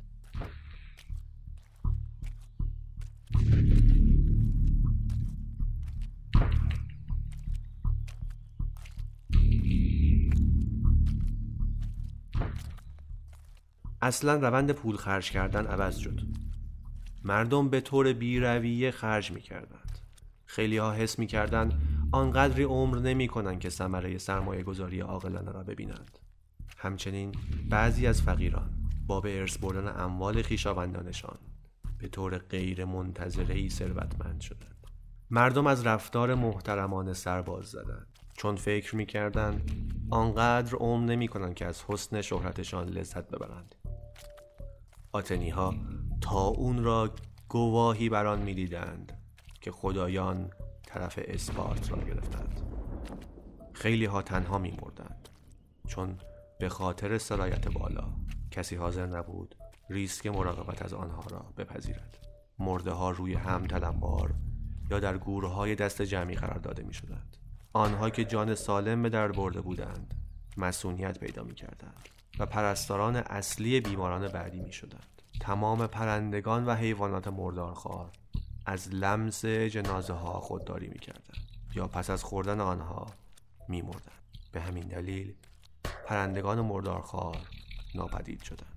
اصلا 14.02 14.34
روند 14.34 14.72
پول 14.72 14.96
خرج 14.96 15.30
کردن 15.30 15.66
عوض 15.66 15.96
شد. 15.96 16.20
مردم 17.24 17.68
به 17.68 17.80
طور 17.80 18.12
بیرویه 18.12 18.90
خرج 18.90 19.30
می 19.32 19.40
کردند 19.40 19.98
خیلی 20.46 20.76
ها 20.76 20.92
حس 20.92 21.18
می 21.18 21.26
کردند 21.26 21.80
آنقدری 22.12 22.62
عمر 22.62 22.98
نمی 22.98 23.28
کنند 23.28 23.60
که 23.60 23.70
ثمره 23.70 24.18
سرمایه 24.18 24.62
گذاری 24.62 25.00
عاقلانه 25.00 25.50
را 25.50 25.62
ببینند. 25.62 26.19
همچنین 26.82 27.32
بعضی 27.70 28.06
از 28.06 28.22
فقیران 28.22 28.70
با 29.06 29.20
به 29.20 29.40
ارث 29.40 29.58
بردن 29.58 30.00
اموال 30.00 30.42
خیشاوندانشان 30.42 31.38
به 31.98 32.08
طور 32.08 32.38
غیر 32.38 32.84
منتظره 32.84 33.68
ثروتمند 33.68 34.40
شدند. 34.40 34.86
مردم 35.30 35.66
از 35.66 35.86
رفتار 35.86 36.34
محترمانه 36.34 37.12
سرباز 37.12 37.64
زدند. 37.64 38.06
چون 38.36 38.56
فکر 38.56 38.96
می‌کردند 38.96 39.70
آنقدر 40.10 40.74
عمر 40.74 41.06
نمی 41.06 41.28
کنند 41.28 41.54
که 41.54 41.66
از 41.66 41.82
حسن 41.88 42.20
شهرتشان 42.20 42.88
لذت 42.88 43.28
ببرند. 43.28 43.74
آتنی 45.12 45.50
ها 45.50 45.74
تا 46.20 46.40
اون 46.40 46.84
را 46.84 47.10
گواهی 47.48 48.08
بر 48.08 48.26
آن 48.26 48.42
می‌دیدند 48.42 49.18
که 49.60 49.70
خدایان 49.70 50.50
طرف 50.86 51.18
اسپارت 51.24 51.90
را 51.90 51.98
گرفتند. 51.98 52.60
خیلی 53.72 54.04
ها 54.04 54.22
تنها 54.22 54.58
می 54.58 54.70
مردند 54.82 55.28
چون 55.88 56.18
به 56.60 56.68
خاطر 56.68 57.18
سرایت 57.18 57.68
بالا. 57.68 58.04
کسی 58.50 58.76
حاضر 58.76 59.06
نبود 59.06 59.54
ریسک 59.90 60.26
مراقبت 60.26 60.82
از 60.82 60.94
آنها 60.94 61.22
را 61.30 61.44
بپذیرد. 61.56 62.18
مرده 62.58 62.90
ها 62.90 63.10
روی 63.10 63.34
هم 63.34 63.66
تلمبار 63.66 64.34
یا 64.90 65.00
در 65.00 65.18
گوره 65.18 65.48
های 65.48 65.74
دست 65.74 66.02
جمعی 66.02 66.34
قرار 66.34 66.58
داده 66.58 66.82
می 66.82 66.94
شدند 66.94 67.36
آنها 67.72 68.10
که 68.10 68.24
جان 68.24 68.54
سالم 68.54 69.02
به 69.02 69.08
در 69.08 69.28
برده 69.32 69.60
بودند 69.60 70.14
مسئولیت 70.56 71.18
پیدا 71.18 71.42
می 71.42 71.54
کردند 71.54 72.08
و 72.38 72.46
پرستاران 72.46 73.16
اصلی 73.16 73.80
بیماران 73.80 74.28
بعدی 74.28 74.60
می 74.60 74.72
شدند 74.72 75.22
تمام 75.40 75.86
پرندگان 75.86 76.66
و 76.66 76.74
حیوانات 76.74 77.28
مردارخوار 77.28 78.10
از 78.66 78.94
لمس 78.94 79.44
جنازه 79.44 80.12
ها 80.12 80.40
خودداری 80.40 80.88
می 80.88 80.98
کردند 80.98 81.46
یا 81.74 81.86
پس 81.86 82.10
از 82.10 82.24
خوردن 82.24 82.60
آنها 82.60 83.06
می 83.68 83.82
مردند. 83.82 84.20
به 84.52 84.60
همین 84.60 84.88
دلیل 84.88 85.34
پرندگان 86.04 86.60
مردارخوار 86.60 87.50
ناپدید 87.94 88.42
شدند. 88.42 88.69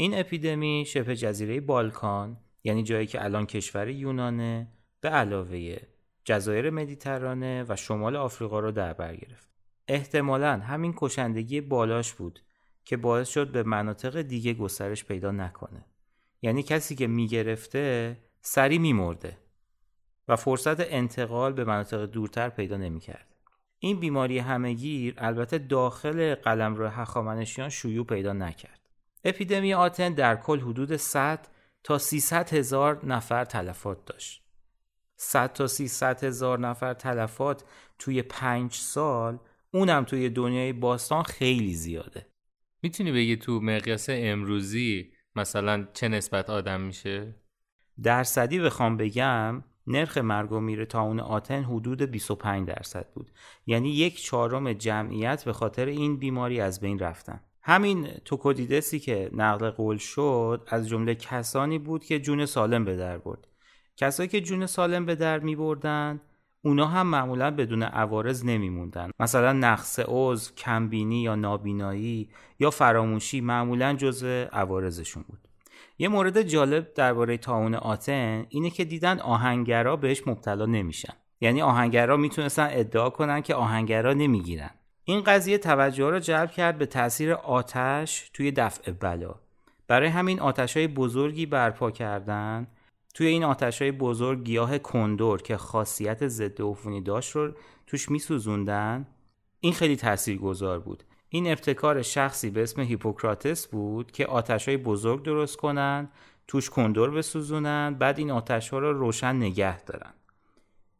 این 0.00 0.18
اپیدمی 0.18 0.84
شبه 0.86 1.16
جزیره 1.16 1.60
بالکان 1.60 2.36
یعنی 2.64 2.82
جایی 2.82 3.06
که 3.06 3.24
الان 3.24 3.46
کشور 3.46 3.88
یونانه 3.88 4.68
به 5.00 5.08
علاوه 5.08 5.76
جزایر 6.24 6.70
مدیترانه 6.70 7.64
و 7.68 7.76
شمال 7.76 8.16
آفریقا 8.16 8.60
رو 8.60 8.72
در 8.72 8.92
بر 8.92 9.16
گرفت. 9.16 9.48
احتمالا 9.88 10.52
همین 10.52 10.94
کشندگی 10.96 11.60
بالاش 11.60 12.12
بود 12.12 12.40
که 12.84 12.96
باعث 12.96 13.28
شد 13.28 13.52
به 13.52 13.62
مناطق 13.62 14.22
دیگه 14.22 14.54
گسترش 14.54 15.04
پیدا 15.04 15.30
نکنه. 15.30 15.84
یعنی 16.42 16.62
کسی 16.62 16.94
که 16.94 17.06
می‌گرفته 17.06 18.16
سری 18.40 18.78
میمرده 18.78 19.38
و 20.28 20.36
فرصت 20.36 20.92
انتقال 20.92 21.52
به 21.52 21.64
مناطق 21.64 22.06
دورتر 22.06 22.48
پیدا 22.48 22.76
نمی‌کرد. 22.76 23.26
این 23.78 24.00
بیماری 24.00 24.38
همهگیر 24.38 25.14
البته 25.18 25.58
داخل 25.58 26.34
قلمرو 26.34 26.88
هخامنشیان 26.88 27.68
شیوع 27.68 28.06
پیدا 28.06 28.32
نکرد. 28.32 28.87
اپیدمی 29.24 29.74
آتن 29.74 30.14
در 30.14 30.36
کل 30.36 30.60
حدود 30.60 30.96
100 30.96 31.48
تا 31.84 31.98
300 31.98 32.54
هزار 32.54 33.06
نفر 33.06 33.44
تلفات 33.44 34.04
داشت. 34.04 34.42
100 35.16 35.52
تا 35.52 35.66
300 35.66 36.24
هزار 36.24 36.58
نفر 36.58 36.94
تلفات 36.94 37.64
توی 37.98 38.22
5 38.22 38.72
سال 38.72 39.38
اونم 39.70 40.04
توی 40.04 40.30
دنیای 40.30 40.72
باستان 40.72 41.22
خیلی 41.22 41.74
زیاده. 41.74 42.26
می‌تونی 42.82 43.12
بگی 43.12 43.36
تو 43.36 43.60
مقیاس 43.60 44.06
امروزی 44.10 45.12
مثلا 45.36 45.88
چه 45.92 46.08
نسبت 46.08 46.50
آدم 46.50 46.80
میشه؟ 46.80 47.34
درصدی 48.02 48.58
بخوام 48.58 48.96
بگم 48.96 49.64
نرخ 49.86 50.18
مرگ 50.18 50.52
و 50.52 50.60
میره 50.60 50.86
تا 50.86 51.02
اون 51.02 51.20
آتن 51.20 51.62
حدود 51.62 52.02
25 52.02 52.68
درصد 52.68 53.12
بود 53.14 53.30
یعنی 53.66 53.90
یک 53.90 54.22
چهارم 54.22 54.72
جمعیت 54.72 55.44
به 55.44 55.52
خاطر 55.52 55.86
این 55.86 56.18
بیماری 56.18 56.60
از 56.60 56.80
بین 56.80 56.98
رفتن 56.98 57.40
همین 57.68 58.08
توکودیدسی 58.24 58.98
که 58.98 59.30
نقل 59.32 59.70
قول 59.70 59.96
شد 59.96 60.62
از 60.66 60.88
جمله 60.88 61.14
کسانی 61.14 61.78
بود 61.78 62.04
که 62.04 62.20
جون 62.20 62.46
سالم 62.46 62.84
به 62.84 62.96
در 62.96 63.18
برد. 63.18 63.48
کسایی 63.96 64.28
که 64.28 64.40
جون 64.40 64.66
سالم 64.66 65.06
به 65.06 65.14
در 65.14 65.38
می 65.38 65.56
بردن 65.56 66.20
اونا 66.64 66.86
هم 66.86 67.06
معمولا 67.06 67.50
بدون 67.50 67.82
عوارض 67.82 68.44
نمیموندن. 68.44 69.10
مثلا 69.20 69.52
نقص 69.52 70.00
عضو، 70.08 70.54
کمبینی 70.54 71.22
یا 71.22 71.34
نابینایی 71.34 72.30
یا 72.60 72.70
فراموشی 72.70 73.40
معمولا 73.40 73.92
جزء 73.92 74.44
عوارضشون 74.52 75.24
بود. 75.28 75.38
یه 75.98 76.08
مورد 76.08 76.42
جالب 76.42 76.94
درباره 76.94 77.36
تاون 77.36 77.74
آتن 77.74 78.46
اینه 78.48 78.70
که 78.70 78.84
دیدن 78.84 79.18
آهنگرا 79.18 79.96
بهش 79.96 80.26
مبتلا 80.26 80.66
نمیشن. 80.66 81.12
یعنی 81.40 81.62
آهنگرا 81.62 82.16
می‌تونستن 82.16 82.68
ادعا 82.70 83.10
کنن 83.10 83.40
که 83.40 83.54
آهنگرا 83.54 84.12
نمی‌گیرن. 84.12 84.70
این 85.08 85.20
قضیه 85.20 85.58
توجه 85.58 86.10
را 86.10 86.20
جلب 86.20 86.50
کرد 86.50 86.78
به 86.78 86.86
تاثیر 86.86 87.32
آتش 87.32 88.30
توی 88.32 88.52
دفع 88.52 88.92
بلا. 88.92 89.34
برای 89.86 90.08
همین 90.08 90.40
آتش 90.40 90.76
های 90.76 90.86
بزرگی 90.86 91.46
برپا 91.46 91.90
کردن. 91.90 92.66
توی 93.14 93.26
این 93.26 93.44
آتش 93.44 93.82
های 93.82 93.92
بزرگ 93.92 94.44
گیاه 94.44 94.78
کندور 94.78 95.42
که 95.42 95.56
خاصیت 95.56 96.28
ضد 96.28 96.62
عفونی 96.62 97.00
داشت 97.00 97.36
رو 97.36 97.52
توش 97.86 98.10
میسوزوندن. 98.10 99.06
این 99.60 99.72
خیلی 99.72 99.96
تأثیر 99.96 100.38
گذار 100.38 100.78
بود. 100.78 101.04
این 101.28 101.46
ابتکار 101.46 102.02
شخصی 102.02 102.50
به 102.50 102.62
اسم 102.62 102.80
هیپوکراتس 102.80 103.66
بود 103.66 104.12
که 104.12 104.26
آتش 104.26 104.68
های 104.68 104.76
بزرگ 104.76 105.22
درست 105.22 105.56
کنن 105.56 106.08
توش 106.48 106.70
کندور 106.70 107.10
بسوزونن 107.10 107.94
بعد 107.94 108.18
این 108.18 108.30
آتش 108.30 108.68
ها 108.68 108.78
رو 108.78 108.92
روشن 108.92 109.36
نگه 109.36 109.80
دارن. 109.80 110.12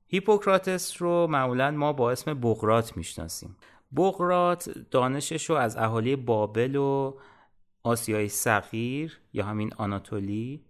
هیپوکراتس 0.06 1.02
رو 1.02 1.26
معمولا 1.26 1.70
ما 1.70 1.92
با 1.92 2.10
اسم 2.10 2.34
بغرات 2.34 2.96
می‌شناسیم. 2.96 3.56
بغرات 3.96 4.70
دانشش 4.90 5.50
رو 5.50 5.56
از 5.56 5.76
اهالی 5.76 6.16
بابل 6.16 6.76
و 6.76 7.14
آسیای 7.82 8.28
صغیر 8.28 9.20
یا 9.32 9.44
همین 9.44 9.70
آناتولی 9.76 10.64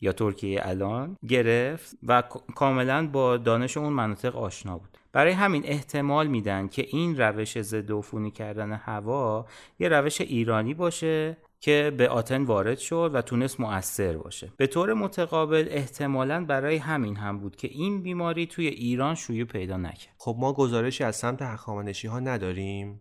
یا 0.00 0.12
ترکیه 0.12 0.60
الان 0.62 1.16
گرفت 1.28 1.96
و 2.02 2.22
کاملا 2.54 3.06
با 3.06 3.36
دانش 3.36 3.76
اون 3.76 3.92
مناطق 3.92 4.36
آشنا 4.36 4.78
بود. 4.78 4.98
برای 5.12 5.32
همین 5.32 5.62
احتمال 5.66 6.26
میدن 6.26 6.68
که 6.68 6.86
این 6.88 7.16
روش 7.16 7.62
ضد 7.62 7.92
عفونی 7.92 8.30
کردن 8.30 8.72
هوا 8.72 9.46
یه 9.78 9.88
روش 9.88 10.20
ایرانی 10.20 10.74
باشه 10.74 11.36
که 11.62 11.92
به 11.96 12.08
آتن 12.08 12.44
وارد 12.44 12.78
شد 12.78 13.10
و 13.14 13.22
تونست 13.22 13.60
مؤثر 13.60 14.16
باشه. 14.16 14.52
به 14.56 14.66
طور 14.66 14.94
متقابل 14.94 15.66
احتمالا 15.70 16.44
برای 16.44 16.76
همین 16.76 17.16
هم 17.16 17.38
بود 17.38 17.56
که 17.56 17.68
این 17.68 18.02
بیماری 18.02 18.46
توی 18.46 18.66
ایران 18.66 19.14
شیوع 19.14 19.46
پیدا 19.46 19.76
نکرد. 19.76 20.14
خب 20.18 20.36
ما 20.38 20.52
گزارشی 20.52 21.04
از 21.04 21.16
سمت 21.16 21.42
هخامنشی 21.42 22.08
ها 22.08 22.20
نداریم؟ 22.20 23.00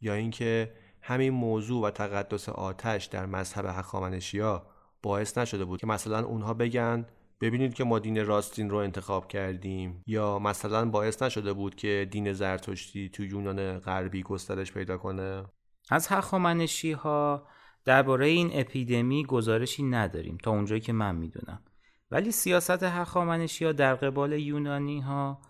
یا 0.00 0.14
اینکه 0.14 0.72
همین 1.02 1.32
موضوع 1.32 1.86
و 1.86 1.90
تقدس 1.90 2.48
آتش 2.48 3.04
در 3.04 3.26
مذهب 3.26 3.64
هخامنشی 3.64 4.38
ها 4.38 4.66
باعث 5.02 5.38
نشده 5.38 5.64
بود 5.64 5.80
که 5.80 5.86
مثلا 5.86 6.26
اونها 6.26 6.54
بگن 6.54 7.06
ببینید 7.40 7.74
که 7.74 7.84
ما 7.84 7.98
دین 7.98 8.26
راستین 8.26 8.70
رو 8.70 8.76
انتخاب 8.76 9.28
کردیم 9.28 10.02
یا 10.06 10.38
مثلا 10.38 10.90
باعث 10.90 11.22
نشده 11.22 11.52
بود 11.52 11.74
که 11.74 12.08
دین 12.10 12.32
زرتشتی 12.32 13.08
تو 13.08 13.24
یونان 13.24 13.78
غربی 13.78 14.22
گسترش 14.22 14.72
پیدا 14.72 14.98
کنه؟ 14.98 15.44
از 15.90 16.08
هخامنشی 16.08 16.92
ها 16.92 17.46
درباره 17.84 18.26
این 18.26 18.50
اپیدمی 18.52 19.24
گزارشی 19.24 19.82
نداریم 19.82 20.38
تا 20.42 20.50
اونجایی 20.50 20.80
که 20.80 20.92
من 20.92 21.14
می‌دونم. 21.14 21.62
ولی 22.10 22.32
سیاست 22.32 22.82
هخامنشی 22.82 23.64
ها 23.64 23.72
در 23.72 23.94
قبال 23.94 24.32
یونانی 24.32 25.00
ها 25.00 25.40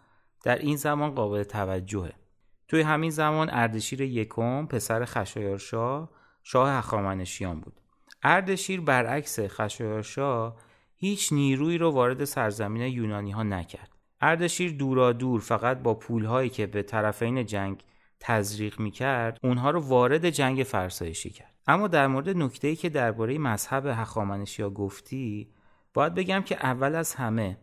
در 0.44 0.58
این 0.58 0.76
زمان 0.76 1.10
قابل 1.10 1.42
توجهه. 1.42 2.12
توی 2.68 2.80
همین 2.80 3.10
زمان 3.10 3.50
اردشیر 3.50 4.00
یکم 4.00 4.66
پسر 4.66 5.04
خشایارشاه 5.04 6.10
شاه 6.42 6.70
هخامنشیان 6.70 7.60
بود. 7.60 7.80
اردشیر 8.22 8.80
برعکس 8.80 9.40
خشایارشاه 9.40 10.56
هیچ 10.96 11.32
نیروی 11.32 11.78
رو 11.78 11.90
وارد 11.90 12.24
سرزمین 12.24 12.82
یونانی 12.82 13.30
ها 13.30 13.42
نکرد. 13.42 13.90
اردشیر 14.20 14.72
دورا 14.72 15.12
دور 15.12 15.40
فقط 15.40 15.78
با 15.78 15.94
پولهایی 15.94 16.50
که 16.50 16.66
به 16.66 16.82
طرفین 16.82 17.46
جنگ 17.46 17.84
تزریق 18.20 18.80
می‌کرد 18.80 19.38
اونها 19.42 19.70
رو 19.70 19.80
وارد 19.80 20.30
جنگ 20.30 20.62
فرسایشی 20.62 21.30
کرد. 21.30 21.54
اما 21.66 21.88
در 21.88 22.06
مورد 22.06 22.28
نکته‌ای 22.28 22.76
که 22.76 22.88
درباره 22.88 23.38
مذهب 23.38 23.86
هخامنشیا 23.86 24.70
گفتی 24.70 25.48
باید 25.94 26.14
بگم 26.14 26.40
که 26.40 26.56
اول 26.56 26.94
از 26.94 27.14
همه 27.14 27.56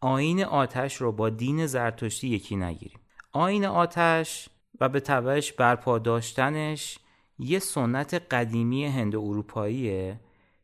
آین 0.00 0.44
آتش 0.44 0.96
رو 0.96 1.12
با 1.12 1.30
دین 1.30 1.66
زرتشتی 1.66 2.28
یکی 2.28 2.56
نگیریم. 2.56 3.00
آین 3.32 3.64
آتش 3.64 4.48
و 4.80 4.88
به 4.88 5.00
تبعش 5.00 5.52
برپا 5.52 5.98
داشتنش 5.98 6.98
یه 7.38 7.58
سنت 7.58 8.14
قدیمی 8.14 8.86
هند 8.86 9.16
اروپاییه 9.16 10.20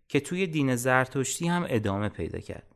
که 0.09 0.21
توی 0.21 0.47
دین 0.47 0.77
زرتشتی 0.77 1.49
هم 1.49 1.67
ادامه 1.69 2.09
پیدا 2.09 2.39
کرد. 2.39 2.67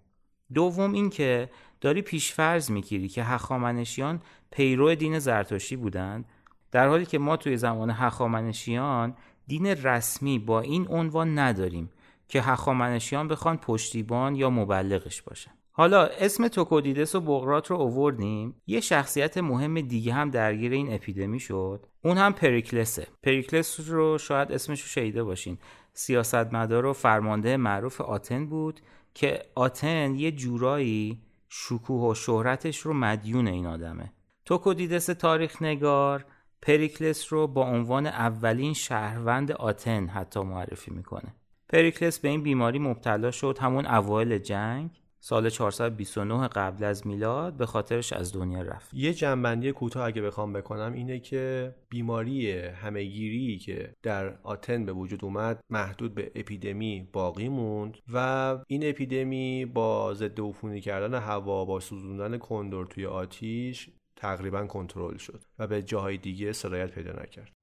دوم 0.54 0.92
اینکه 0.92 1.50
داری 1.80 2.02
پیشفرض 2.02 2.70
می‌گیری 2.70 3.08
که 3.08 3.24
هخامنشیان 3.24 4.22
پیرو 4.50 4.94
دین 4.94 5.18
زرتشتی 5.18 5.76
بودند 5.76 6.24
در 6.72 6.88
حالی 6.88 7.06
که 7.06 7.18
ما 7.18 7.36
توی 7.36 7.56
زمان 7.56 7.90
هخامنشیان 7.90 9.14
دین 9.46 9.66
رسمی 9.66 10.38
با 10.38 10.60
این 10.60 10.86
عنوان 10.88 11.38
نداریم 11.38 11.90
که 12.28 12.42
هخامنشیان 12.42 13.28
بخوان 13.28 13.56
پشتیبان 13.56 14.34
یا 14.34 14.50
مبلغش 14.50 15.22
باشن. 15.22 15.50
حالا 15.72 16.06
اسم 16.06 16.48
توکودیدس 16.48 17.14
و 17.14 17.20
بغرات 17.20 17.70
رو 17.70 17.76
اووردیم. 17.76 18.54
یه 18.66 18.80
شخصیت 18.80 19.38
مهم 19.38 19.80
دیگه 19.80 20.12
هم 20.12 20.30
درگیر 20.30 20.72
این 20.72 20.94
اپیدمی 20.94 21.40
شد. 21.40 21.86
اون 22.04 22.18
هم 22.18 22.32
پریکلسه. 22.32 23.06
پریکلس 23.22 23.80
رو 23.88 24.18
شاید 24.18 24.52
اسمش 24.52 24.80
رو 24.80 24.86
شیده 24.86 25.24
باشین. 25.24 25.58
سیاستمدار 25.92 26.86
و 26.86 26.92
فرمانده 26.92 27.56
معروف 27.56 28.00
آتن 28.00 28.46
بود 28.46 28.80
که 29.14 29.42
آتن 29.54 30.14
یه 30.14 30.32
جورایی 30.32 31.22
شکوه 31.48 32.10
و 32.10 32.14
شهرتش 32.14 32.78
رو 32.78 32.92
مدیون 32.92 33.46
این 33.46 33.66
آدمه. 33.66 34.12
توکودیدس 34.44 35.06
تاریخ 35.06 35.62
نگار 35.62 36.24
پریکلس 36.62 37.32
رو 37.32 37.46
با 37.46 37.64
عنوان 37.64 38.06
اولین 38.06 38.74
شهروند 38.74 39.52
آتن 39.52 40.06
حتی 40.06 40.40
معرفی 40.40 40.90
می‌کنه. 40.90 41.34
پریکلس 41.68 42.18
به 42.18 42.28
این 42.28 42.42
بیماری 42.42 42.78
مبتلا 42.78 43.30
شد 43.30 43.58
همون 43.60 43.86
اوایل 43.86 44.38
جنگ 44.38 44.90
سال 45.20 45.50
429 45.50 46.48
قبل 46.48 46.84
از 46.84 47.06
میلاد 47.06 47.56
به 47.56 47.66
خاطرش 47.66 48.12
از 48.12 48.32
دنیا 48.32 48.62
رفت. 48.62 48.94
یه 48.94 49.14
جنبندی 49.14 49.72
کوتاه 49.72 50.06
اگه 50.06 50.22
بخوام 50.22 50.52
بکنم 50.52 50.92
اینه 50.92 51.20
که 51.20 51.74
بیماری 51.88 52.52
همهگیری 52.52 53.58
که 53.58 53.94
در 54.02 54.38
آتن 54.42 54.86
به 54.86 54.92
وجود 54.92 55.24
اومد 55.24 55.60
محدود 55.70 56.14
به 56.14 56.32
اپیدمی 56.34 57.08
باقی 57.12 57.48
موند 57.48 57.98
و 58.12 58.58
این 58.66 58.88
اپیدمی 58.88 59.64
با 59.64 60.14
ضد 60.14 60.40
عفونی 60.40 60.80
کردن 60.80 61.14
هوا 61.14 61.64
با 61.64 61.80
سوزوندن 61.80 62.38
کندور 62.38 62.86
توی 62.86 63.06
آتیش 63.06 63.90
تقریبا 64.16 64.66
کنترل 64.66 65.16
شد 65.16 65.44
و 65.58 65.66
به 65.66 65.82
جاهای 65.82 66.16
دیگه 66.16 66.52
سرایت 66.52 66.90
پیدا 66.90 67.12
نکرد. 67.22 67.55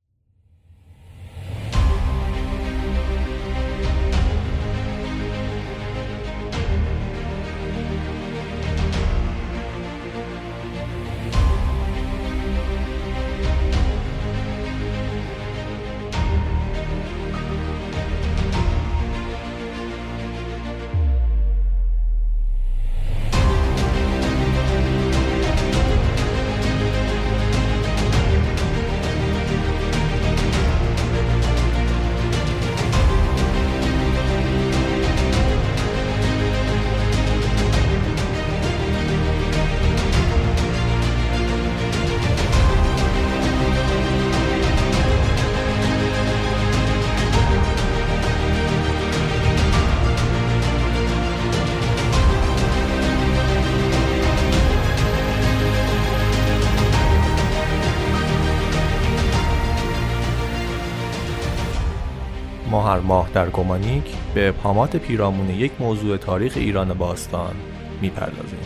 گمانیک 63.53 64.03
به 64.35 64.51
پامات 64.51 64.95
پیرامون 64.95 65.49
یک 65.49 65.71
موضوع 65.79 66.17
تاریخ 66.17 66.53
ایران 66.55 66.93
باستان 66.93 67.55
می‌پردازیم. 68.01 68.62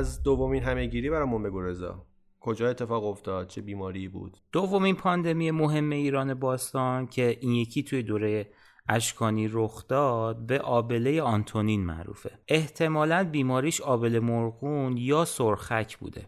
از 0.00 0.22
دومین 0.22 0.62
همهگیری 0.62 1.10
برامون 1.10 1.42
بگو 1.42 1.60
رضا 1.60 2.06
کجا 2.40 2.68
اتفاق 2.68 3.04
افتاد؟ 3.04 3.46
چه 3.46 3.60
بیماری 3.60 4.08
بود؟ 4.08 4.36
دومین 4.52 4.96
پاندمی 4.96 5.50
مهم 5.50 5.90
ایران 5.90 6.34
باستان 6.34 7.06
که 7.06 7.38
این 7.40 7.52
یکی 7.52 7.82
توی 7.82 8.02
دوره 8.02 8.50
اشکانی 8.88 9.48
رخ 9.52 9.88
داد 9.88 10.46
به 10.46 10.58
آبله 10.58 11.22
آنتونین 11.22 11.84
معروفه. 11.84 12.30
احتمالا 12.48 13.28
بیماریش 13.32 13.80
آبله 13.80 14.20
مرغون 14.20 14.96
یا 14.96 15.24
سرخک 15.24 15.98
بوده. 15.98 16.26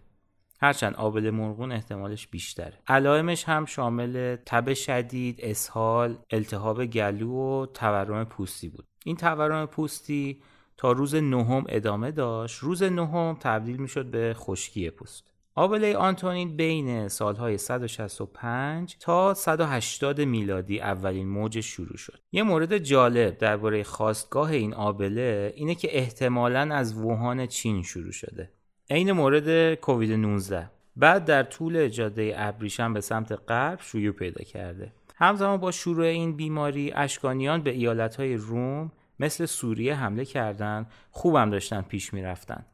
هرچند 0.60 0.94
آبله 0.94 1.30
مرغون 1.30 1.72
احتمالش 1.72 2.26
بیشتره. 2.26 2.78
علائمش 2.86 3.44
هم 3.44 3.64
شامل 3.64 4.36
تب 4.46 4.74
شدید، 4.74 5.38
اسهال، 5.42 6.18
التهاب 6.30 6.86
گلو 6.86 7.32
و 7.32 7.66
تورم 7.66 8.24
پوستی 8.24 8.68
بود. 8.68 8.84
این 9.04 9.16
تورم 9.16 9.66
پوستی 9.66 10.42
تا 10.82 10.92
روز 10.92 11.14
نهم 11.14 11.64
ادامه 11.68 12.10
داشت 12.10 12.58
روز 12.58 12.82
نهم 12.82 13.36
تبدیل 13.40 13.76
می 13.76 13.88
شد 13.88 14.06
به 14.06 14.34
خشکی 14.36 14.90
پوست 14.90 15.24
آبله 15.54 15.96
آنتونین 15.96 16.56
بین 16.56 17.08
سالهای 17.08 17.58
165 17.58 18.96
تا 19.00 19.34
180 19.34 20.20
میلادی 20.20 20.80
اولین 20.80 21.28
موج 21.28 21.60
شروع 21.60 21.96
شد. 21.96 22.18
یه 22.32 22.42
مورد 22.42 22.78
جالب 22.78 23.38
درباره 23.38 23.82
خواستگاه 23.82 24.50
این 24.50 24.74
آبله 24.74 25.52
اینه 25.56 25.74
که 25.74 25.98
احتمالا 25.98 26.74
از 26.74 26.94
ووهان 26.94 27.46
چین 27.46 27.82
شروع 27.82 28.12
شده. 28.12 28.50
عین 28.90 29.12
مورد 29.12 29.74
کووید 29.74 30.12
19 30.12 30.70
بعد 30.96 31.24
در 31.24 31.42
طول 31.42 31.88
جاده 31.88 32.34
ابریشم 32.36 32.92
به 32.92 33.00
سمت 33.00 33.32
غرب 33.48 33.80
شیوع 33.82 34.12
پیدا 34.14 34.44
کرده. 34.44 34.92
همزمان 35.16 35.56
با 35.56 35.70
شروع 35.70 36.04
این 36.04 36.36
بیماری 36.36 36.92
اشکانیان 36.94 37.62
به 37.62 37.70
ایالتهای 37.70 38.36
روم 38.36 38.92
مثل 39.22 39.46
سوریه 39.46 39.94
حمله 39.94 40.24
کردند 40.24 40.86
خوبم 41.10 41.50
داشتن 41.50 41.82
پیش 41.82 42.14
می‌رفتن. 42.14 42.64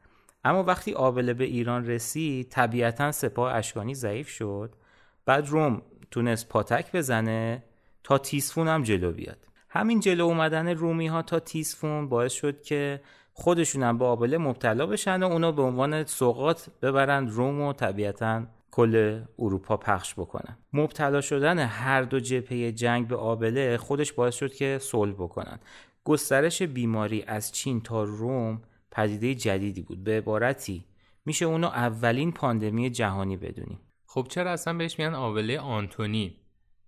اما 0.45 0.63
وقتی 0.63 0.95
آبله 0.95 1.35
به 1.35 1.45
ایران 1.45 1.87
رسید 1.87 2.49
طبیعتا 2.49 3.13
سپاه 3.13 3.55
اشکانی 3.55 3.95
ضعیف 3.95 4.29
شد. 4.29 4.75
بعد 5.27 5.49
روم 5.49 5.83
تونست 6.11 6.49
پاتک 6.49 6.93
بزنه 6.93 7.65
تا 8.05 8.19
تیسفون 8.19 8.69
هم 8.69 8.83
جلو 8.83 9.13
بیاد. 9.13 9.39
همین 9.69 10.01
جلو 10.01 10.25
اومدن 10.25 10.69
رومی 10.69 11.07
ها 11.07 11.23
تا 11.23 11.41
تیسفون 11.41 12.09
باعث 12.09 12.33
شد 12.33 12.63
که 12.63 13.01
خودشون 13.33 13.83
هم 13.83 13.99
به 13.99 14.05
آبله 14.05 14.39
مبتلا 14.39 14.87
بشن 14.87 15.23
و 15.23 15.27
اونا 15.27 15.53
به 15.53 15.63
عنوان 15.63 16.05
سوقات 16.05 16.69
ببرند 16.83 17.31
روم 17.31 17.61
و 17.61 17.73
طبیعتا 17.73 18.47
کل 18.71 19.23
اروپا 19.39 19.77
پخش 19.77 20.15
بکنن. 20.15 20.57
مبتلا 20.73 21.21
شدن 21.21 21.59
هر 21.59 22.03
دو 22.03 22.21
جبهه 22.21 22.73
جنگ 22.73 23.09
به 23.09 23.17
آبله 23.17 23.77
خودش 23.77 24.13
باعث 24.13 24.35
شد 24.35 24.53
که 24.53 24.79
صلح 24.83 25.13
بکنن. 25.13 25.59
گسترش 26.05 26.63
بیماری 26.63 27.23
از 27.23 27.53
چین 27.53 27.81
تا 27.81 28.05
روم 28.05 28.63
پدیده 28.91 29.35
جدیدی 29.35 29.83
بود. 29.83 30.05
به 30.05 30.19
عبارتی 30.19 30.85
میشه 31.25 31.45
اونو 31.45 31.67
اولین 31.67 32.33
پاندمی 32.33 32.91
جهانی 32.91 33.37
بدونیم. 33.37 33.79
خب 34.07 34.27
چرا 34.31 34.51
اصلا 34.53 34.75
بهش 34.75 34.99
میگن 34.99 35.15
آوله 35.15 35.61
آنتونی؟ 35.61 36.37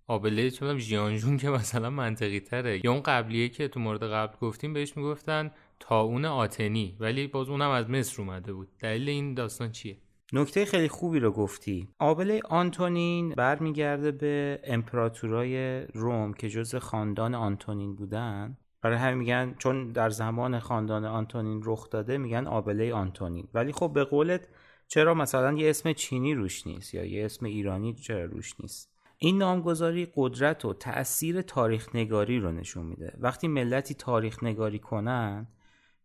آبله 0.07 0.51
چون 0.51 0.77
ژیانژون 0.77 1.37
که 1.37 1.49
مثلا 1.49 1.89
منطقی 1.89 2.39
تره. 2.39 2.85
یا 2.85 2.91
اون 2.91 3.01
قبلیه 3.01 3.49
که 3.49 3.67
تو 3.67 3.79
مورد 3.79 4.03
قبل 4.03 4.37
گفتیم 4.41 4.73
بهش 4.73 4.97
می‌گفتن 4.97 5.51
تاون 5.79 6.25
آتنی 6.25 6.97
ولی 6.99 7.27
باز 7.27 7.49
اونم 7.49 7.69
از 7.69 7.89
مصر 7.89 8.21
اومده 8.21 8.53
بود. 8.53 8.67
دلیل 8.79 9.09
این 9.09 9.33
داستان 9.33 9.71
چیه؟ 9.71 9.97
نکته 10.33 10.65
خیلی 10.65 10.87
خوبی 10.87 11.19
رو 11.19 11.31
گفتی. 11.31 11.87
آبله 11.99 12.41
آنتونین 12.49 13.29
برمیگرده 13.29 14.11
به 14.11 14.59
امپراتورای 14.63 15.81
روم 15.81 16.33
که 16.33 16.49
جز 16.49 16.75
خاندان 16.75 17.35
آنتونین 17.35 17.95
بودن. 17.95 18.57
برای 18.81 18.97
همین 18.97 19.17
میگن 19.17 19.55
چون 19.57 19.91
در 19.91 20.09
زمان 20.09 20.59
خاندان 20.59 21.05
آنتونین 21.05 21.61
رخ 21.65 21.89
داده 21.89 22.17
میگن 22.17 22.47
آبله 22.47 22.93
آنتونین. 22.93 23.47
ولی 23.53 23.71
خب 23.71 23.91
به 23.93 24.03
قولت 24.03 24.47
چرا 24.87 25.13
مثلا 25.13 25.53
یه 25.53 25.69
اسم 25.69 25.93
چینی 25.93 26.33
روش 26.33 26.67
نیست 26.67 26.93
یا 26.93 27.05
یه 27.05 27.25
اسم 27.25 27.45
ایرانی 27.45 27.93
چرا 27.93 28.25
روش 28.25 28.59
نیست؟ 28.59 28.91
این 29.17 29.37
نامگذاری 29.37 30.11
قدرت 30.15 30.65
و 30.65 30.73
تأثیر 30.73 31.41
تاریخ 31.41 31.95
نگاری 31.95 32.39
رو 32.39 32.51
نشون 32.51 32.85
میده. 32.85 33.17
وقتی 33.19 33.47
ملتی 33.47 33.93
تاریخ 33.93 34.43
نگاری 34.43 34.79
کنن 34.79 35.47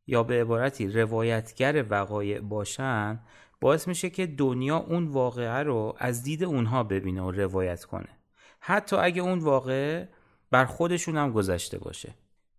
یا 0.06 0.22
به 0.22 0.40
عبارتی 0.40 0.88
روایتگر 0.88 1.84
وقایع 1.90 2.40
باشن 2.40 3.20
باعث 3.60 3.88
میشه 3.88 4.10
که 4.10 4.26
دنیا 4.26 4.76
اون 4.76 5.06
واقعه 5.06 5.62
رو 5.62 5.94
از 5.98 6.22
دید 6.22 6.44
اونها 6.44 6.82
ببینه 6.82 7.22
و 7.22 7.30
روایت 7.30 7.84
کنه. 7.84 8.08
حتی 8.60 8.96
اگه 8.96 9.22
اون 9.22 9.38
واقعه 9.38 10.08
بر 10.50 10.64
خودشون 10.64 11.16
هم 11.16 11.32
گذشته 11.32 11.78
باشه. 11.78 12.14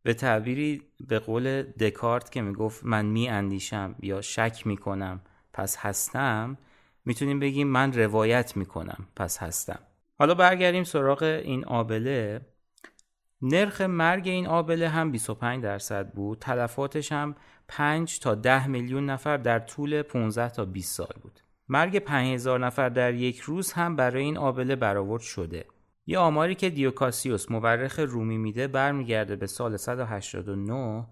به 0.07 0.13
تعبیری 0.13 0.81
به 1.07 1.19
قول 1.19 1.61
دکارت 1.61 2.31
که 2.31 2.41
می‌گفت 2.41 2.85
من 2.85 3.05
می 3.05 3.29
اندیشم 3.29 3.95
یا 4.01 4.21
شک 4.21 4.67
می‌کنم 4.67 5.21
پس 5.53 5.77
هستم 5.77 6.57
می‌تونیم 7.05 7.39
بگیم 7.39 7.67
من 7.67 7.93
روایت 7.93 8.57
می‌کنم 8.57 9.07
پس 9.15 9.37
هستم. 9.37 9.79
حالا 10.19 10.33
برگردیم 10.33 10.83
سراغ 10.83 11.23
این 11.23 11.65
آبله. 11.65 12.41
نرخ 13.41 13.81
مرگ 13.81 14.27
این 14.27 14.47
آبله 14.47 14.89
هم 14.89 15.11
25 15.11 15.63
درصد 15.63 16.13
بود. 16.13 16.39
تلفاتش 16.39 17.11
هم 17.11 17.35
5 17.67 18.19
تا 18.19 18.35
10 18.35 18.67
میلیون 18.67 19.09
نفر 19.09 19.37
در 19.37 19.59
طول 19.59 20.01
15 20.01 20.49
تا 20.49 20.65
20 20.65 20.95
سال 20.95 21.13
بود. 21.21 21.39
مرگ 21.69 21.99
5000 21.99 22.59
نفر 22.59 22.89
در 22.89 23.13
یک 23.13 23.39
روز 23.39 23.71
هم 23.71 23.95
برای 23.95 24.23
این 24.23 24.37
آبله 24.37 24.75
برآورد 24.75 25.21
شده. 25.21 25.65
یه 26.09 26.19
آماری 26.19 26.55
که 26.55 26.69
دیوکاسیوس 26.69 27.51
مورخ 27.51 27.99
رومی 27.99 28.37
میده 28.37 28.67
برمیگرده 28.67 29.35
به 29.35 29.47
سال 29.47 29.77
189 29.77 31.07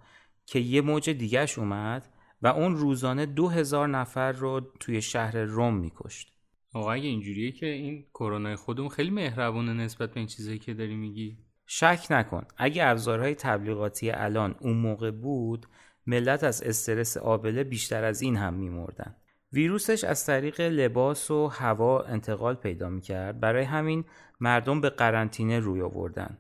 که 0.45 0.59
یه 0.59 0.81
موج 0.81 1.09
دیگهش 1.09 1.59
اومد 1.59 2.09
و 2.41 2.47
اون 2.47 2.75
روزانه 2.75 3.25
2000 3.25 3.87
نفر 3.87 4.31
رو 4.31 4.61
توی 4.79 5.01
شهر 5.01 5.37
روم 5.37 5.73
میکشت. 5.77 6.31
آقا 6.73 6.91
اگه 6.91 7.07
اینجوریه 7.07 7.51
که 7.51 7.65
این 7.65 8.05
کرونا 8.13 8.55
خودمون 8.55 8.89
خیلی 8.89 9.09
مهربونه 9.09 9.73
نسبت 9.73 10.13
به 10.13 10.17
این 10.17 10.27
چیزایی 10.27 10.59
که 10.59 10.73
داری 10.73 10.95
میگی. 10.95 11.37
شک 11.65 12.07
نکن. 12.09 12.45
اگه 12.57 12.87
ابزارهای 12.87 13.35
تبلیغاتی 13.35 14.11
الان 14.11 14.55
اون 14.59 14.77
موقع 14.77 15.11
بود 15.11 15.65
ملت 16.07 16.43
از 16.43 16.63
استرس 16.63 17.17
آبله 17.17 17.63
بیشتر 17.63 18.03
از 18.03 18.21
این 18.21 18.35
هم 18.35 18.53
میمردن. 18.53 19.15
ویروسش 19.55 20.03
از 20.03 20.25
طریق 20.25 20.61
لباس 20.61 21.31
و 21.31 21.47
هوا 21.47 22.01
انتقال 22.01 22.55
پیدا 22.55 22.89
می‌کرد. 22.89 23.39
برای 23.39 23.63
همین 23.63 24.05
مردم 24.39 24.81
به 24.81 24.89
قرنطینه 24.89 25.59
روی 25.59 25.81
آوردن. 25.81 26.37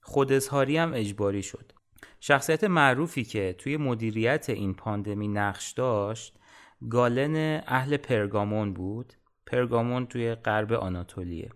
خود 0.00 0.32
هم 0.32 0.92
اجباری 0.94 1.42
شد. 1.42 1.72
شخصیت 2.20 2.64
معروفی 2.64 3.24
که 3.24 3.54
توی 3.58 3.76
مدیریت 3.76 4.50
این 4.50 4.74
پاندمی 4.74 5.28
نقش 5.28 5.72
داشت 5.72 6.38
گالن 6.90 7.62
اهل 7.66 7.96
پرگامون 7.96 8.72
بود. 8.72 9.12
پرگامون 9.46 10.06
توی 10.06 10.34
غرب 10.34 10.72
آناتولیه. 10.72 11.50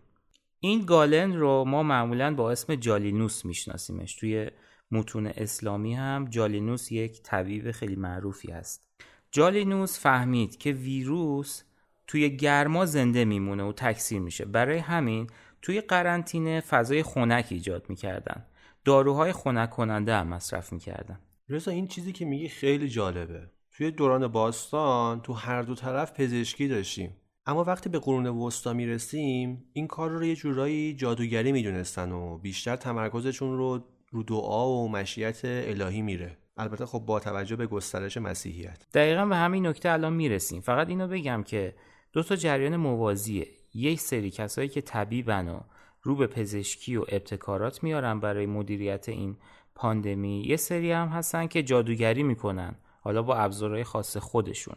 این 0.60 0.84
گالن 0.84 1.36
رو 1.36 1.64
ما 1.64 1.82
معمولا 1.82 2.34
با 2.34 2.50
اسم 2.50 2.74
جالینوس 2.74 3.44
میشناسیمش. 3.44 4.14
توی 4.14 4.50
متون 4.90 5.26
اسلامی 5.26 5.94
هم 5.94 6.24
جالینوس 6.30 6.92
یک 6.92 7.22
طبیب 7.22 7.70
خیلی 7.70 7.96
معروفی 7.96 8.52
هست. 8.52 8.89
جالینوس 9.32 9.98
فهمید 9.98 10.56
که 10.56 10.72
ویروس 10.72 11.62
توی 12.06 12.36
گرما 12.36 12.86
زنده 12.86 13.24
میمونه 13.24 13.62
و 13.62 13.72
تکثیر 13.72 14.20
میشه. 14.20 14.44
برای 14.44 14.78
همین 14.78 15.26
توی 15.62 15.80
قرنطینه 15.80 16.60
فضای 16.60 17.02
خنک 17.02 17.46
ایجاد 17.50 17.86
می‌کردن. 17.88 18.44
داروهای 18.84 19.32
خنک 19.32 19.70
کننده 19.70 20.14
هم 20.14 20.28
مصرف 20.28 20.72
می‌کردن. 20.72 21.18
رضا 21.48 21.70
این 21.70 21.86
چیزی 21.86 22.12
که 22.12 22.24
میگی 22.24 22.48
خیلی 22.48 22.88
جالبه. 22.88 23.50
توی 23.72 23.90
دوران 23.90 24.28
باستان 24.28 25.20
تو 25.20 25.32
هر 25.32 25.62
دو 25.62 25.74
طرف 25.74 26.20
پزشکی 26.20 26.68
داشتیم. 26.68 27.16
اما 27.46 27.64
وقتی 27.64 27.88
به 27.88 27.98
قرون 27.98 28.26
وسطا 28.26 28.72
می‌رسیم 28.72 29.64
این 29.72 29.86
کار 29.86 30.10
رو 30.10 30.24
یه 30.24 30.36
جورایی 30.36 30.94
جادوگری 30.94 31.52
می‌دونستن 31.52 32.12
و 32.12 32.38
بیشتر 32.38 32.76
تمرکزشون 32.76 33.56
رو 33.56 33.84
رو 34.10 34.22
دعا 34.22 34.68
و 34.68 34.88
مشیت 34.88 35.40
الهی 35.44 36.02
میره. 36.02 36.36
البته 36.60 36.86
خب 36.86 36.98
با 36.98 37.20
توجه 37.20 37.56
به 37.56 37.66
گسترش 37.66 38.16
مسیحیت. 38.16 38.86
دقیقا 38.94 39.26
به 39.26 39.36
همین 39.36 39.66
نکته 39.66 39.90
الان 39.90 40.12
می‌رسیم. 40.12 40.60
فقط 40.60 40.88
اینو 40.88 41.08
بگم 41.08 41.42
که 41.42 41.74
دو 42.12 42.22
تا 42.22 42.36
جریان 42.36 42.76
موازیه. 42.76 43.46
یک 43.74 44.00
سری 44.00 44.30
کسایی 44.30 44.68
که 44.68 44.80
طبیبن 44.80 45.48
و 45.48 45.60
رو 46.02 46.16
به 46.16 46.26
پزشکی 46.26 46.96
و 46.96 47.04
ابتکارات 47.08 47.82
میارن 47.82 48.20
برای 48.20 48.46
مدیریت 48.46 49.08
این 49.08 49.36
پاندمی 49.74 50.42
یه 50.46 50.56
سری 50.56 50.92
هم 50.92 51.08
هستن 51.08 51.46
که 51.46 51.62
جادوگری 51.62 52.22
می‌کنن 52.22 52.74
حالا 53.00 53.22
با 53.22 53.36
ابزارهای 53.36 53.84
خاص 53.84 54.16
خودشون 54.16 54.76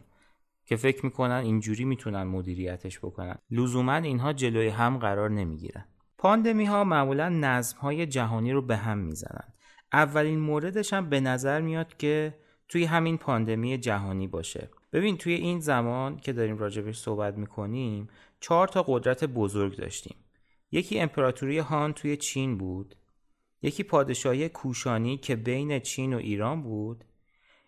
که 0.66 0.76
فکر 0.76 1.06
می‌کنن 1.06 1.32
اینجوری 1.44 1.86
می‌تونن 1.86 2.24
مدیریتش 2.24 3.00
بکنن. 3.00 3.36
لزوما 3.52 3.96
اینها 3.96 4.34
جلوی 4.34 4.68
هم 4.68 4.98
قرار 4.98 5.30
نمی‌گیرن. 5.30 5.86
پاندمی 6.18 6.66
ها 6.66 6.84
معمولا 6.84 7.30
نظم 7.30 7.78
های 7.78 8.06
جهانی 8.06 8.52
رو 8.52 8.62
به 8.62 8.78
هم 8.78 8.98
می‌زنن. 8.98 9.53
اولین 9.94 10.40
موردش 10.40 10.94
هم 10.94 11.10
به 11.10 11.20
نظر 11.20 11.62
میاد 11.62 11.98
که 11.98 12.34
توی 12.68 12.86
همین 12.86 13.18
پاندمی 13.18 13.78
جهانی 13.78 14.28
باشه. 14.28 14.70
ببین 14.94 15.18
توی 15.18 15.34
این 15.34 15.60
زمان 15.60 16.18
که 16.18 16.34
داریم 16.34 16.58
راجبش 16.58 16.98
صحبت 16.98 17.38
می‌کنیم 17.38 18.10
چهار 18.40 18.68
تا 18.68 18.84
قدرت 18.88 19.24
بزرگ 19.24 19.78
داشتیم. 19.78 20.16
یکی 20.72 21.00
امپراتوری 21.00 21.58
هان 21.58 21.94
توی 21.94 22.18
چین 22.18 22.58
بود 22.58 22.96
یکی 23.62 23.84
پادشاهی 23.84 24.50
کوشانی 24.50 25.18
که 25.18 25.36
بین 25.36 25.80
چین 25.80 26.14
و 26.14 26.18
ایران 26.18 26.64
بود 26.64 27.04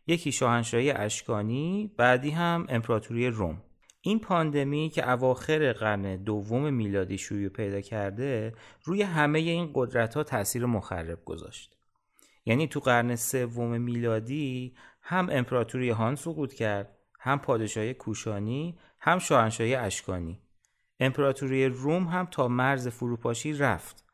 یکی 0.08 0.32
شاهنشاهی 0.32 0.92
اشکانی 0.92 1.92
بعدی 1.98 2.30
هم 2.30 2.66
امپراتوری 2.70 3.28
روم. 3.28 3.62
این 4.02 4.20
پاندمی 4.20 4.90
که 4.90 5.12
اواخر 5.12 5.74
قرن 5.74 6.24
دوم 6.24 6.74
میلادی 6.74 7.18
شروع 7.18 7.48
پیدا 7.48 7.82
کرده 7.82 8.54
روی 8.84 9.02
همه 9.02 9.40
این 9.40 9.72
قدرت 9.74 10.14
ها 10.14 10.24
تاثیر 10.24 10.66
مخرب 10.66 11.26
گذاشت. 11.26 11.75
یعنی 12.46 12.68
تو 12.68 12.80
قرن 12.80 13.16
سوم 13.16 13.82
میلادی 13.82 14.76
هم 15.02 15.30
امپراتوری 15.32 15.90
هان 15.90 16.16
سقوط 16.16 16.54
کرد 16.54 16.98
هم 17.20 17.40
پادشاهی 17.40 17.94
کوشانی 17.94 18.78
هم 19.00 19.20
شاهنشاهی 19.20 19.76
اشکانی. 19.76 20.42
امپراتوری 21.00 21.68
روم 21.68 22.04
هم 22.04 22.28
تا 22.32 22.48
مرز 22.48 22.88
فروپاشی 22.88 23.54
رفت. 23.54 24.06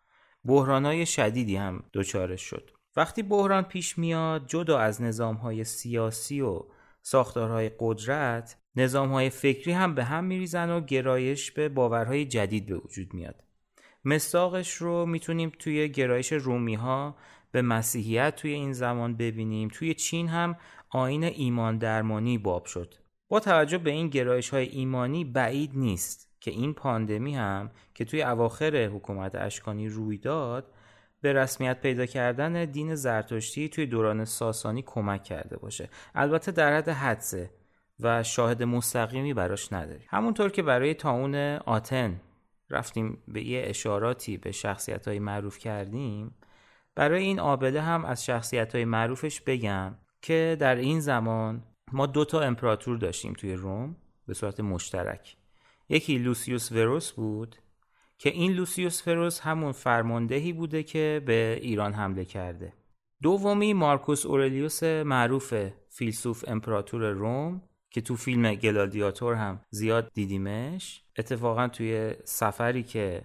بحرانهای 0.45 1.05
شدیدی 1.05 1.55
هم 1.55 1.83
دچارش 1.93 2.41
شد. 2.41 2.71
وقتی 2.95 3.23
بحران 3.23 3.63
پیش 3.63 3.97
میاد 3.97 4.47
جدا 4.47 4.79
از 4.79 5.01
نظامهای 5.01 5.63
سیاسی 5.63 6.41
و 6.41 6.63
ساختارهای 7.01 7.71
قدرت 7.79 8.57
نظامهای 8.75 9.29
فکری 9.29 9.71
هم 9.71 9.95
به 9.95 10.03
هم 10.03 10.23
میریزن 10.23 10.69
و 10.69 10.81
گرایش 10.81 11.51
به 11.51 11.69
باورهای 11.69 12.25
جدید 12.25 12.65
به 12.65 12.75
وجود 12.75 13.13
میاد. 13.13 13.43
مستاقش 14.05 14.73
رو 14.73 15.05
می‌تونیم 15.05 15.51
توی 15.59 15.89
گرایش 15.89 16.31
رومی 16.31 16.75
ها 16.75 17.15
به 17.51 17.61
مسیحیت 17.61 18.35
توی 18.35 18.51
این 18.51 18.73
زمان 18.73 19.17
ببینیم. 19.17 19.69
توی 19.73 19.93
چین 19.93 20.27
هم 20.27 20.55
آین 20.89 21.23
ایمان 21.23 21.77
درمانی 21.77 22.37
باب 22.37 22.65
شد. 22.65 22.95
با 23.27 23.39
توجه 23.39 23.77
به 23.77 23.91
این 23.91 24.07
گرایش 24.07 24.49
های 24.49 24.67
ایمانی 24.67 25.25
بعید 25.25 25.71
نیست 25.75 26.29
که 26.39 26.51
این 26.51 26.73
پاندمی 26.73 27.35
هم 27.35 27.71
که 27.93 28.05
توی 28.05 28.23
اواخر 28.23 28.85
حکومت 28.85 29.35
اشکانی 29.35 29.89
روی 29.89 30.17
داد 30.17 30.73
به 31.21 31.33
رسمیت 31.33 31.81
پیدا 31.81 32.05
کردن 32.05 32.65
دین 32.65 32.95
زرتشتی 32.95 33.69
توی 33.69 33.85
دوران 33.85 34.25
ساسانی 34.25 34.83
کمک 34.85 35.23
کرده 35.23 35.57
باشه. 35.57 35.89
البته 36.15 36.51
در 36.51 36.77
حد 36.77 36.89
حدسه 36.89 37.49
و 37.99 38.23
شاهد 38.23 38.63
مستقیمی 38.63 39.33
براش 39.33 39.73
نداری 39.73 40.03
همونطور 40.09 40.51
که 40.51 40.63
برای 40.63 40.93
تاون 40.93 41.35
آتن 41.55 42.21
رفتیم 42.69 43.17
به 43.27 43.43
یه 43.43 43.63
اشاراتی 43.65 44.37
به 44.37 44.51
شخصیت 44.51 45.07
های 45.07 45.19
معروف 45.19 45.57
کردیم 45.57 46.35
برای 46.95 47.23
این 47.23 47.39
آبله 47.39 47.81
هم 47.81 48.05
از 48.05 48.25
شخصیت 48.25 48.75
های 48.75 48.85
معروفش 48.85 49.41
بگم 49.41 49.95
که 50.21 50.57
در 50.59 50.75
این 50.75 50.99
زمان 50.99 51.63
ما 51.91 52.05
دو 52.05 52.25
تا 52.25 52.41
امپراتور 52.41 52.97
داشتیم 52.97 53.33
توی 53.33 53.53
روم 53.53 53.95
به 54.27 54.33
صورت 54.33 54.59
مشترک. 54.59 55.37
یکی 55.89 56.17
لوسیوس 56.17 56.71
وروس 56.71 57.11
بود 57.11 57.55
که 58.17 58.29
این 58.29 58.51
لوسیوس 58.51 59.03
وروس 59.03 59.39
همون 59.39 59.71
فرماندهی 59.71 60.53
بوده 60.53 60.83
که 60.83 61.21
به 61.25 61.59
ایران 61.61 61.93
حمله 61.93 62.25
کرده. 62.25 62.73
دومی 63.21 63.73
مارکوس 63.73 64.25
اورلیوس 64.25 64.83
معروف 64.83 65.53
فیلسوف 65.89 66.43
امپراتور 66.47 67.09
روم 67.09 67.61
که 67.89 68.01
تو 68.01 68.15
فیلم 68.15 68.55
گلادیاتور 68.55 69.35
هم 69.35 69.61
زیاد 69.69 70.11
دیدیمش. 70.13 71.03
اتفاقا 71.17 71.67
توی 71.67 72.13
سفری 72.23 72.83
که 72.83 73.23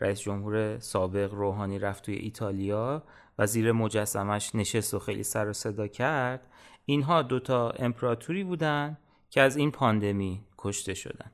رئیس 0.00 0.20
جمهور 0.20 0.78
سابق 0.78 1.34
روحانی 1.34 1.78
رفت 1.78 2.04
توی 2.04 2.14
ایتالیا 2.14 3.02
و 3.38 3.46
زیر 3.46 3.72
مجسمش 3.72 4.54
نشست 4.54 4.94
و 4.94 4.98
خیلی 4.98 5.22
سر 5.22 5.48
و 5.48 5.52
صدا 5.52 5.86
کرد. 5.86 6.46
اینها 6.84 7.22
دوتا 7.22 7.70
امپراتوری 7.70 8.44
بودن 8.44 8.98
که 9.30 9.40
از 9.40 9.56
این 9.56 9.70
پاندمی 9.70 10.44
کشته 10.58 10.94
شدن. 10.94 11.30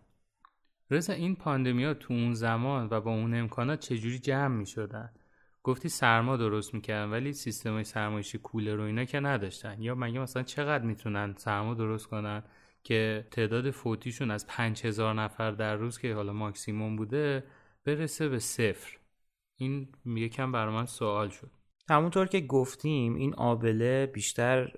رضا 0.90 1.12
این 1.12 1.36
پاندمی 1.36 1.84
ها 1.84 1.94
تو 1.94 2.14
اون 2.14 2.34
زمان 2.34 2.88
و 2.90 3.00
با 3.00 3.10
اون 3.10 3.34
امکانات 3.34 3.80
چجوری 3.80 4.18
جمع 4.18 4.56
می 4.56 4.66
شدن؟ 4.66 5.10
گفتی 5.62 5.88
سرما 5.88 6.36
درست 6.36 6.74
می‌کردن 6.74 7.10
ولی 7.10 7.32
سیستم 7.32 7.82
سرمایشی 7.82 8.38
کولر 8.38 8.80
و 8.80 8.82
اینا 8.82 9.04
که 9.04 9.20
نداشتن. 9.20 9.82
یا 9.82 9.94
مگه 9.94 10.18
مثلا 10.18 10.42
چقدر 10.42 10.84
می‌تونن 10.84 11.34
سرما 11.38 11.74
درست 11.74 12.06
کنن 12.06 12.42
که 12.82 13.26
تعداد 13.30 13.70
فوتیشون 13.70 14.30
از 14.30 14.46
5000 14.46 15.14
نفر 15.14 15.50
در 15.50 15.76
روز 15.76 15.98
که 15.98 16.14
حالا 16.14 16.32
ماکسیموم 16.32 16.96
بوده 16.96 17.44
برسه 17.84 18.28
به 18.28 18.38
صفر. 18.38 18.98
این 19.56 19.88
یکم 20.06 20.52
برای 20.52 20.74
من 20.74 20.86
سوال 20.86 21.28
شد. 21.28 21.50
همونطور 21.88 22.26
که 22.26 22.40
گفتیم 22.40 23.14
این 23.14 23.34
آبله 23.34 24.06
بیشتر 24.06 24.72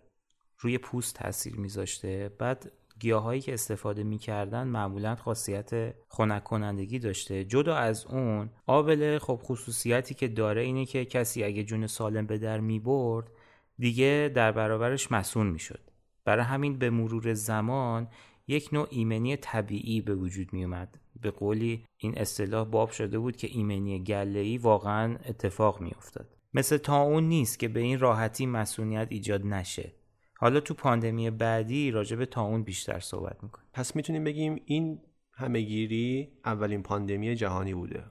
روی 0.59 0.79
پوست 0.79 1.15
تاثیر 1.15 1.57
میذاشته. 1.57 2.31
بعد 2.39 2.73
گیاهایی 2.99 3.41
که 3.41 3.55
استفاده 3.55 4.03
می‌کردن 4.03 4.69
معمولا 4.69 5.17
خاصیت 5.17 5.95
خنک 6.09 6.45
کنندگی 6.45 6.99
داشته. 6.99 7.45
جدا 7.45 7.77
از 7.77 8.07
اون 8.07 8.51
آبله 8.67 9.19
خب 9.19 9.41
خصوصیتی 9.43 10.15
که 10.15 10.29
داره 10.29 10.63
اینه 10.63 10.87
که 10.87 11.05
کسی 11.05 11.45
اگه 11.45 11.65
جون 11.65 11.87
سالم 11.87 12.27
به 12.27 12.39
در 12.39 12.61
می‌برد 12.61 13.31
دیگه 13.79 14.33
در 14.35 14.53
برابرش 14.53 15.13
مسون 15.13 15.47
می‌شد. 15.47 15.81
برای 16.25 16.45
همین 16.45 16.79
به 16.79 16.91
مرور 16.91 17.35
زمان 17.35 18.09
یک 18.49 18.69
نوع 18.73 18.87
ایمنی 18.91 19.37
طبیعی 19.37 20.01
به 20.01 20.15
وجود 20.15 20.53
می 20.53 20.65
اومد 20.65 20.99
به 21.21 21.31
قولی 21.31 21.85
این 21.97 22.19
اصطلاح 22.19 22.69
باب 22.69 22.91
شده 22.91 23.19
بود 23.19 23.37
که 23.37 23.49
ایمنی 23.51 24.05
گله‌ای 24.05 24.59
واقعا 24.59 25.19
اتفاق 25.29 25.81
می 25.81 25.91
افتاد 25.97 26.37
مثل 26.55 26.77
تا 26.77 27.03
اون 27.03 27.25
نیست 27.25 27.59
که 27.59 27.69
به 27.69 27.81
این 27.81 27.99
راحتی 27.99 28.47
مسئولیت 28.47 29.07
ایجاد 29.11 29.47
نشه. 29.47 29.93
حالا 30.39 30.61
تو 30.61 30.75
پاندمی 30.75 31.31
بعدی 31.31 31.91
راجع 31.91 32.17
به 32.17 32.27
تا 32.27 32.59
بیشتر 32.59 33.01
صحبت 33.01 33.43
می‌کنیم. 33.43 33.69
پس 33.73 33.97
می‌تونیم 33.97 34.25
بگیم 34.25 34.63
این 34.65 35.01
همهگیری 35.33 36.33
اولین 36.45 36.83
پاندمی 36.83 37.35
جهانی 37.35 37.75
بوده 37.75 38.05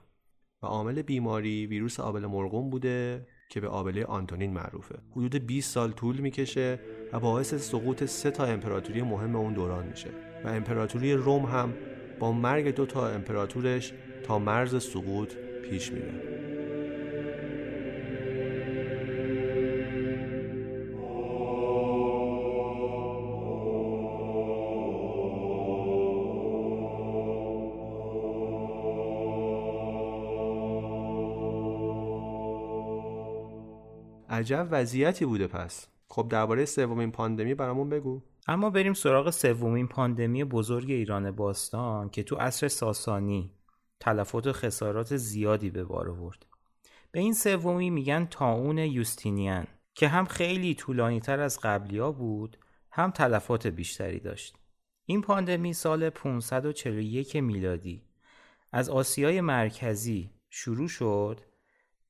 و 0.62 0.66
عامل 0.66 1.02
بیماری 1.02 1.66
ویروس 1.66 2.00
آبل 2.00 2.26
مرغوم 2.26 2.70
بوده 2.70 3.26
که 3.48 3.60
به 3.60 3.68
آبله 3.68 4.04
آنتونین 4.04 4.52
معروفه. 4.52 4.98
حدود 5.10 5.46
20 5.46 5.72
سال 5.72 5.92
طول 5.92 6.16
می‌کشه 6.16 6.80
و 7.12 7.20
باعث 7.20 7.54
سقوط 7.54 8.04
سه 8.04 8.30
تا 8.30 8.44
امپراتوری 8.44 9.02
مهم 9.02 9.36
اون 9.36 9.52
دوران 9.52 9.86
میشه. 9.86 10.10
و 10.44 10.48
امپراتوری 10.48 11.12
روم 11.12 11.44
هم 11.44 11.74
با 12.18 12.32
مرگ 12.32 12.74
دو 12.74 12.86
تا 12.86 13.08
امپراتورش 13.08 13.92
تا 14.22 14.38
مرز 14.38 14.82
سقوط 14.82 15.34
پیش 15.62 15.92
میره. 15.92 16.35
عجب 34.46 34.68
وضعیتی 34.70 35.26
بوده 35.26 35.46
پس. 35.46 35.86
خب 36.08 36.28
درباره 36.30 36.64
سومین 36.64 37.12
پاندمی 37.12 37.54
برامون 37.54 37.88
بگو. 37.88 38.22
اما 38.48 38.70
بریم 38.70 38.94
سراغ 38.94 39.30
سومین 39.30 39.88
پاندمی 39.88 40.44
بزرگ 40.44 40.90
ایران 40.90 41.30
باستان 41.30 42.10
که 42.10 42.22
تو 42.22 42.36
عصر 42.36 42.68
ساسانی 42.68 43.50
تلفات 44.00 44.46
و 44.46 44.52
خسارات 44.52 45.16
زیادی 45.16 45.70
به 45.70 45.84
بار 45.84 46.10
آورد. 46.10 46.46
به 47.12 47.20
این 47.20 47.34
سومی 47.34 47.90
میگن 47.90 48.26
تاون 48.30 48.78
یوستینیان 48.78 49.66
که 49.94 50.08
هم 50.08 50.24
خیلی 50.24 50.74
طولانی 50.74 51.20
تر 51.20 51.40
از 51.40 51.60
قبلی 51.62 52.00
بود 52.00 52.58
هم 52.90 53.10
تلفات 53.10 53.66
بیشتری 53.66 54.20
داشت. 54.20 54.56
این 55.06 55.22
پاندمی 55.22 55.72
سال 55.72 56.10
541 56.10 57.36
میلادی 57.36 58.02
از 58.72 58.90
آسیای 58.90 59.40
مرکزی 59.40 60.30
شروع 60.50 60.88
شد 60.88 61.40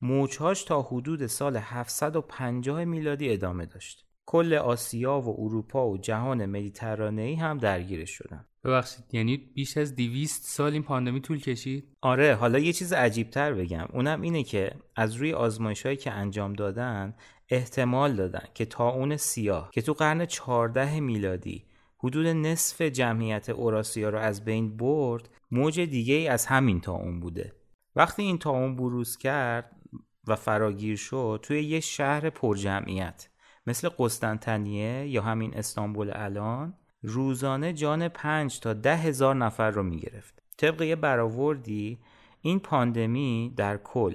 موجهاش 0.01 0.65
تا 0.65 0.83
حدود 0.83 1.27
سال 1.27 1.57
750 1.57 2.85
میلادی 2.85 3.33
ادامه 3.33 3.67
داشت. 3.67 4.07
کل 4.27 4.55
آسیا 4.55 5.21
و 5.21 5.41
اروپا 5.41 5.89
و 5.89 5.99
جهان 5.99 6.47
مدیترانه‌ای 6.47 7.35
هم 7.35 7.59
درگیرش 7.59 8.11
شدن. 8.11 8.45
ببخشید 8.65 9.05
یعنی 9.13 9.37
بیش 9.37 9.77
از 9.77 9.95
200 9.95 10.45
سال 10.45 10.73
این 10.73 10.83
پاندمی 10.83 11.21
طول 11.21 11.41
کشید؟ 11.41 11.97
آره 12.03 12.35
حالا 12.35 12.59
یه 12.59 12.73
چیز 12.73 12.93
عجیب 12.93 13.31
تر 13.31 13.55
بگم 13.55 13.89
اونم 13.93 14.21
اینه 14.21 14.43
که 14.43 14.71
از 14.97 15.15
روی 15.15 15.33
آزمایش 15.33 15.87
که 15.87 16.11
انجام 16.11 16.53
دادن 16.53 17.15
احتمال 17.49 18.17
دادن 18.17 18.45
که 18.55 18.65
تا 18.65 18.89
اون 18.89 19.17
سیاه 19.17 19.71
که 19.73 19.83
تو 19.83 19.93
قرن 19.93 20.27
14 20.27 21.01
میلادی 21.01 21.65
حدود 21.99 22.27
نصف 22.27 22.83
جمعیت 22.83 23.49
اوراسیا 23.49 24.09
رو 24.09 24.19
از 24.19 24.45
بین 24.45 24.77
برد 24.77 25.29
موج 25.51 25.81
دیگه 25.81 26.15
ای 26.15 26.29
از 26.29 26.47
همین 26.47 26.81
تا 26.81 26.93
اون 26.93 27.21
بوده 27.21 27.53
وقتی 27.97 28.23
این 28.23 28.39
طاعون 28.39 28.77
بروز 28.77 29.17
کرد 29.17 29.76
و 30.27 30.37
فراگیر 30.37 30.97
شد 30.97 31.41
توی 31.43 31.63
یه 31.63 31.81
شهر 31.81 32.31
پرجمعیت 32.31 33.29
مثل 33.67 33.89
قسطنطنیه 33.99 35.07
یا 35.07 35.23
همین 35.23 35.55
استانبول 35.55 36.11
الان 36.15 36.75
روزانه 37.03 37.73
جان 37.73 38.09
پنج 38.09 38.61
تا 38.61 38.73
ده 38.73 38.97
هزار 38.97 39.35
نفر 39.35 39.71
رو 39.71 39.83
می‌گرفت. 39.83 40.43
طبق 40.59 40.83
یه 40.83 40.97
برآوردی 40.97 41.99
این 42.41 42.61
پاندمی 42.61 43.55
در 43.57 43.77
کل 43.77 44.15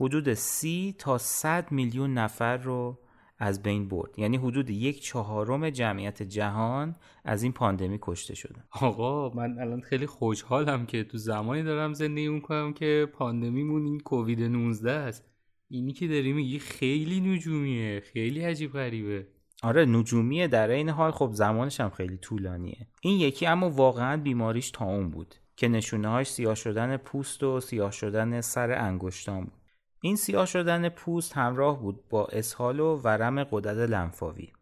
حدود 0.00 0.34
سی 0.34 0.94
تا 0.98 1.18
100 1.18 1.72
میلیون 1.72 2.14
نفر 2.14 2.56
رو 2.56 2.98
از 3.38 3.62
بین 3.62 3.88
برد. 3.88 4.18
یعنی 4.18 4.36
حدود 4.36 4.70
یک 4.70 5.02
چهارم 5.02 5.70
جمعیت 5.70 6.22
جهان 6.22 6.96
از 7.24 7.42
این 7.42 7.52
پاندمی 7.52 7.98
کشته 8.02 8.34
شدن 8.34 8.64
آقا 8.70 9.30
من 9.30 9.58
الان 9.58 9.80
خیلی 9.80 10.06
خوشحالم 10.06 10.86
که 10.86 11.04
تو 11.04 11.18
زمانی 11.18 11.62
دارم 11.62 11.92
زندگی 11.92 12.28
می‌کنم 12.28 12.72
که 12.72 13.08
پاندمیمون 13.12 13.84
این 13.86 14.00
کووید 14.00 14.42
19 14.42 14.90
است. 14.90 15.35
اینی 15.68 15.92
که 15.92 16.08
داری 16.08 16.32
میگی 16.32 16.58
خیلی 16.58 17.20
نجومیه 17.20 18.00
خیلی 18.00 18.44
عجیب 18.44 18.72
غریبه. 18.72 19.26
آره 19.62 19.84
نجومیه 19.84 20.48
در 20.48 20.70
این 20.70 20.88
حال. 20.88 21.10
خب 21.10 21.30
زمانش 21.32 21.80
هم 21.80 21.90
خیلی 21.90 22.16
طولانیه. 22.16 22.86
این 23.00 23.20
یکی 23.20 23.46
اما 23.46 23.70
واقعا 23.70 24.16
بیماریش 24.16 24.70
تا 24.70 24.84
اون 24.84 25.10
بود 25.10 25.34
که 25.56 25.68
نشونه 25.68 26.08
هاش 26.08 26.26
سیاه 26.26 26.54
شدن 26.54 26.96
پوست 26.96 27.42
و 27.42 27.60
سیاه 27.60 27.90
شدن 27.90 28.40
سر 28.40 28.72
انگشتان 28.72 29.44
بود. 29.44 29.52
این 30.00 30.16
سیاه 30.16 30.46
شدن 30.46 30.88
پوست 30.88 31.36
همراه 31.36 31.80
بود 31.80 32.08
با 32.08 32.26
اسهال 32.26 32.80
و 32.80 32.96
ورم 32.96 33.44
قدرت 33.44 33.90
لنفاوی. 33.90 34.52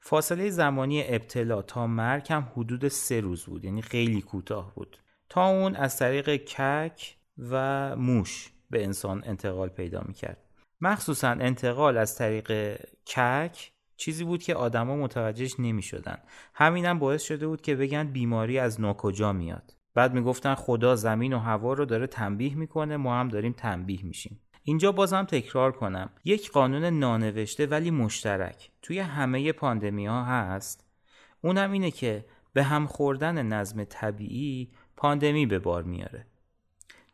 فاصله 0.00 0.50
زمانی 0.50 1.02
ابتلا 1.06 1.62
تا 1.62 1.86
مرگ 1.86 2.26
هم 2.32 2.52
حدود 2.56 2.88
سه 2.88 3.20
روز 3.20 3.44
بود 3.44 3.64
یعنی 3.64 3.82
خیلی 3.82 4.22
کوتاه 4.22 4.74
بود. 4.74 4.98
تا 5.28 5.46
اون 5.48 5.76
از 5.76 5.98
طریق 5.98 6.36
کک 6.36 7.16
و 7.38 7.96
موش. 7.96 8.52
به 8.70 8.84
انسان 8.84 9.22
انتقال 9.26 9.68
پیدا 9.68 10.02
می‌کرد 10.06 10.44
مخصوصا 10.80 11.28
انتقال 11.28 11.96
از 11.96 12.16
طریق 12.16 12.76
کک 13.06 13.72
چیزی 13.96 14.24
بود 14.24 14.42
که 14.42 14.54
آدما 14.54 14.96
متوجهش 14.96 15.54
نمی 15.58 15.82
شدن. 15.82 16.18
همینم 16.54 16.98
باعث 16.98 17.22
شده 17.22 17.46
بود 17.46 17.60
که 17.60 17.76
بگن 17.76 18.06
بیماری 18.06 18.58
از 18.58 18.80
ناکجا 18.80 19.32
میاد. 19.32 19.74
بعد 19.94 20.14
می‌گفتن 20.14 20.54
خدا 20.54 20.96
زمین 20.96 21.32
و 21.32 21.38
هوا 21.38 21.72
رو 21.72 21.84
داره 21.84 22.06
تنبیه 22.06 22.54
می‌کنه 22.54 22.96
ما 22.96 23.20
هم 23.20 23.28
داریم 23.28 23.52
تنبیه 23.52 24.04
میشیم. 24.04 24.40
اینجا 24.62 24.92
بازم 24.92 25.24
تکرار 25.24 25.72
کنم 25.72 26.10
یک 26.24 26.50
قانون 26.50 26.84
نانوشته 26.84 27.66
ولی 27.66 27.90
مشترک 27.90 28.70
توی 28.82 28.98
همه 28.98 29.52
پاندمی 29.52 30.06
ها 30.06 30.24
هست 30.24 30.86
اونم 31.40 31.72
اینه 31.72 31.90
که 31.90 32.24
به 32.52 32.62
هم 32.62 32.86
خوردن 32.86 33.46
نظم 33.46 33.84
طبیعی 33.84 34.72
پاندمی 34.96 35.46
به 35.46 35.58
بار 35.58 35.82
میاره 35.82 36.26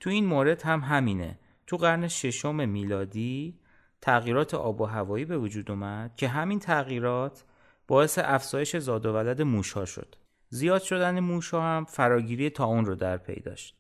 تو 0.01 0.11
این 0.11 0.27
مورد 0.27 0.63
هم 0.63 0.81
همینه 0.81 1.39
تو 1.67 1.77
قرن 1.77 2.09
ششم 2.09 2.69
میلادی 2.69 3.59
تغییرات 4.01 4.55
آب 4.55 4.81
و 4.81 4.85
هوایی 4.85 5.25
به 5.25 5.39
وجود 5.39 5.71
اومد 5.71 6.17
که 6.17 6.29
همین 6.29 6.59
تغییرات 6.59 7.45
باعث 7.89 8.19
افزایش 8.23 8.77
زاد 8.77 9.07
و 9.07 9.13
ولد 9.13 9.43
موشها 9.43 9.85
شد. 9.85 10.17
زیاد 10.49 10.83
شدن 10.83 11.21
موشها 11.21 11.63
هم 11.63 11.85
فراگیری 11.85 12.51
تاون 12.51 12.85
رو 12.85 12.95
در 12.95 13.17
پی 13.17 13.41
داشت. 13.41 13.77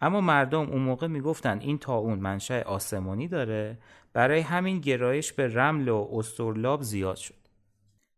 اما 0.00 0.20
مردم 0.20 0.60
اون 0.60 0.82
موقع 0.82 1.06
می‌گفتن 1.06 1.58
این 1.60 1.78
تاون 1.78 2.18
منشأ 2.18 2.62
آسمانی 2.62 3.28
داره 3.28 3.78
برای 4.12 4.40
همین 4.40 4.80
گرایش 4.80 5.32
به 5.32 5.54
رمل 5.54 5.88
و 5.88 6.08
استرلاب 6.12 6.82
زیاد 6.82 7.16
شد. 7.16 7.42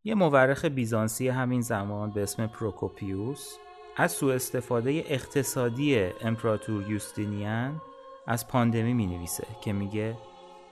یه 0.04 0.14
مورخ 0.14 0.64
بیزانسی 0.64 1.28
همین 1.28 1.60
زمان 1.60 2.10
به 2.10 2.22
اسم 2.22 2.46
پروکوپیوس 2.46 3.56
از 3.96 4.12
سوء 4.12 4.34
استفاده 4.34 5.04
اقتصادی 5.06 5.98
امپراتور 6.20 6.90
یوستینیان 6.90 7.80
از 8.26 8.48
پاندمی 8.48 8.94
می 8.94 9.06
نویسه 9.06 9.46
که 9.60 9.72
میگه 9.72 10.16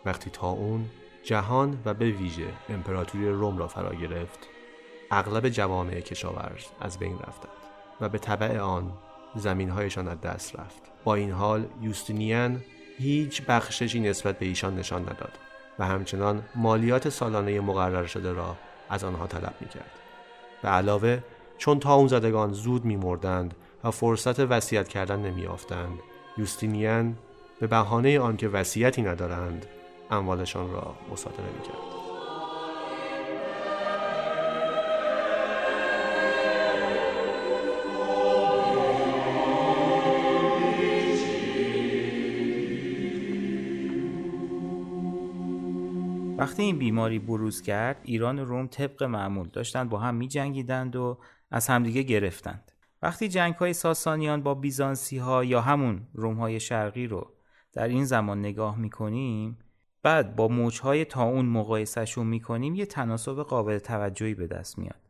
وقتی 0.05 0.30
تا 0.30 0.50
اون 0.50 0.90
جهان 1.22 1.78
و 1.84 1.94
به 1.94 2.11
ویژه 2.11 2.48
امپراتوری 2.68 3.28
روم 3.28 3.59
را 3.59 3.68
فرا 3.68 3.94
گرفت 3.94 4.48
اغلب 5.11 5.48
جوامع 5.48 6.00
کشاورز 6.00 6.64
از 6.80 6.98
بین 6.98 7.18
رفتند 7.18 7.53
و 8.00 8.09
به 8.09 8.18
طبع 8.18 8.59
آن 8.59 8.92
زمینهایشان 9.34 10.09
از 10.09 10.20
دست 10.20 10.57
رفت 10.57 10.82
با 11.05 11.14
این 11.14 11.30
حال 11.30 11.66
یوستینیان 11.80 12.62
هیچ 12.98 13.42
بخششی 13.42 14.00
نسبت 14.00 14.38
به 14.38 14.46
ایشان 14.46 14.78
نشان 14.78 15.03
نداد 15.03 15.38
و 15.78 15.86
همچنان 15.86 16.42
مالیات 16.55 17.09
سالانه 17.09 17.61
مقرر 17.61 18.07
شده 18.07 18.32
را 18.32 18.57
از 18.90 19.05
آنها 19.05 19.26
طلب 19.26 19.55
می 19.61 19.68
کرد. 19.68 19.90
به 20.62 20.68
علاوه 20.68 21.22
چون 21.59 21.80
تا 21.80 22.07
زدگان 22.07 22.53
زود 22.53 22.84
می 22.84 22.96
مردند 22.96 23.55
و 23.84 23.90
فرصت 23.90 24.40
وصیت 24.40 24.88
کردن 24.88 25.20
نمی 25.20 25.46
آفتند 25.46 25.98
یوستینیان 26.38 27.16
به 27.63 27.69
بهانه 27.69 28.21
آنکه 28.21 28.49
وصیتی 28.49 29.03
ندارند 29.03 29.67
اموالشان 30.11 30.73
را 30.73 30.97
مصادره 31.13 31.47
می 31.47 31.63
کرد. 31.63 31.77
وقتی 46.39 46.63
این 46.63 46.79
بیماری 46.79 47.19
بروز 47.19 47.63
کرد 47.63 48.01
ایران 48.03 48.39
و 48.39 48.45
روم 48.45 48.67
طبق 48.67 49.03
معمول 49.03 49.49
داشتن 49.49 49.89
با 49.89 49.99
هم 49.99 50.15
می 50.15 50.29
جنگیدند 50.29 50.97
و 50.97 51.19
از 51.51 51.69
همدیگه 51.69 52.03
گرفتند 52.03 52.73
وقتی 53.03 53.29
جنگ 53.29 53.55
های 53.55 53.73
ساسانیان 53.73 54.43
با 54.43 54.55
بیزانسی 54.55 55.19
ها 55.19 55.45
یا 55.45 55.61
همون 55.61 56.01
روم 56.15 56.37
های 56.37 56.61
شرقی 56.61 57.07
رو 57.07 57.33
در 57.73 57.89
این 57.89 58.05
زمان 58.05 58.39
نگاه 58.39 58.79
می 58.79 58.91
کنیم 58.91 59.59
بعد 60.03 60.37
با 60.37 60.49
موج 60.49 60.81
های 60.81 61.05
تا 61.05 61.23
اون 61.23 61.47
مقایسهشون 61.47 62.27
می 62.27 62.41
کنیم 62.41 62.75
یه 62.75 62.87
تناسب 62.87 63.43
قابل 63.43 63.79
توجهی 63.79 64.35
به 64.35 64.47
دست 64.47 64.79
میاد. 64.79 65.01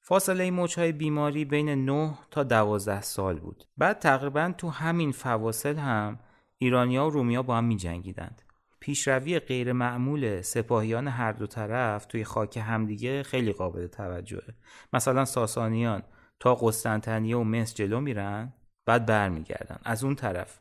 فاصله 0.00 0.50
موج 0.50 0.78
های 0.78 0.92
بیماری 0.92 1.44
بین 1.44 1.68
9 1.90 2.18
تا 2.30 2.42
12 2.42 3.02
سال 3.02 3.38
بود. 3.38 3.64
بعد 3.76 3.98
تقریبا 3.98 4.54
تو 4.58 4.68
همین 4.68 5.12
فواصل 5.12 5.76
هم 5.76 6.18
ایرانیا 6.58 7.06
و 7.06 7.10
رومیا 7.10 7.42
با 7.42 7.56
هم 7.56 7.64
می 7.64 7.76
جنگیدند 7.76 8.42
پیشروی 8.80 9.38
غیر 9.38 9.72
معمول 9.72 10.40
سپاهیان 10.40 11.08
هر 11.08 11.32
دو 11.32 11.46
طرف 11.46 12.06
توی 12.06 12.24
خاک 12.24 12.56
همدیگه 12.56 13.22
خیلی 13.22 13.52
قابل 13.52 13.86
توجهه. 13.86 14.54
مثلا 14.92 15.24
ساسانیان 15.24 16.02
تا 16.40 16.54
قسطنطنیه 16.54 17.36
و 17.36 17.44
مصر 17.44 17.74
جلو 17.74 18.00
میرن 18.00 18.52
بعد 18.86 19.06
برمیگردن. 19.06 19.78
از 19.84 20.04
اون 20.04 20.14
طرف 20.14 20.60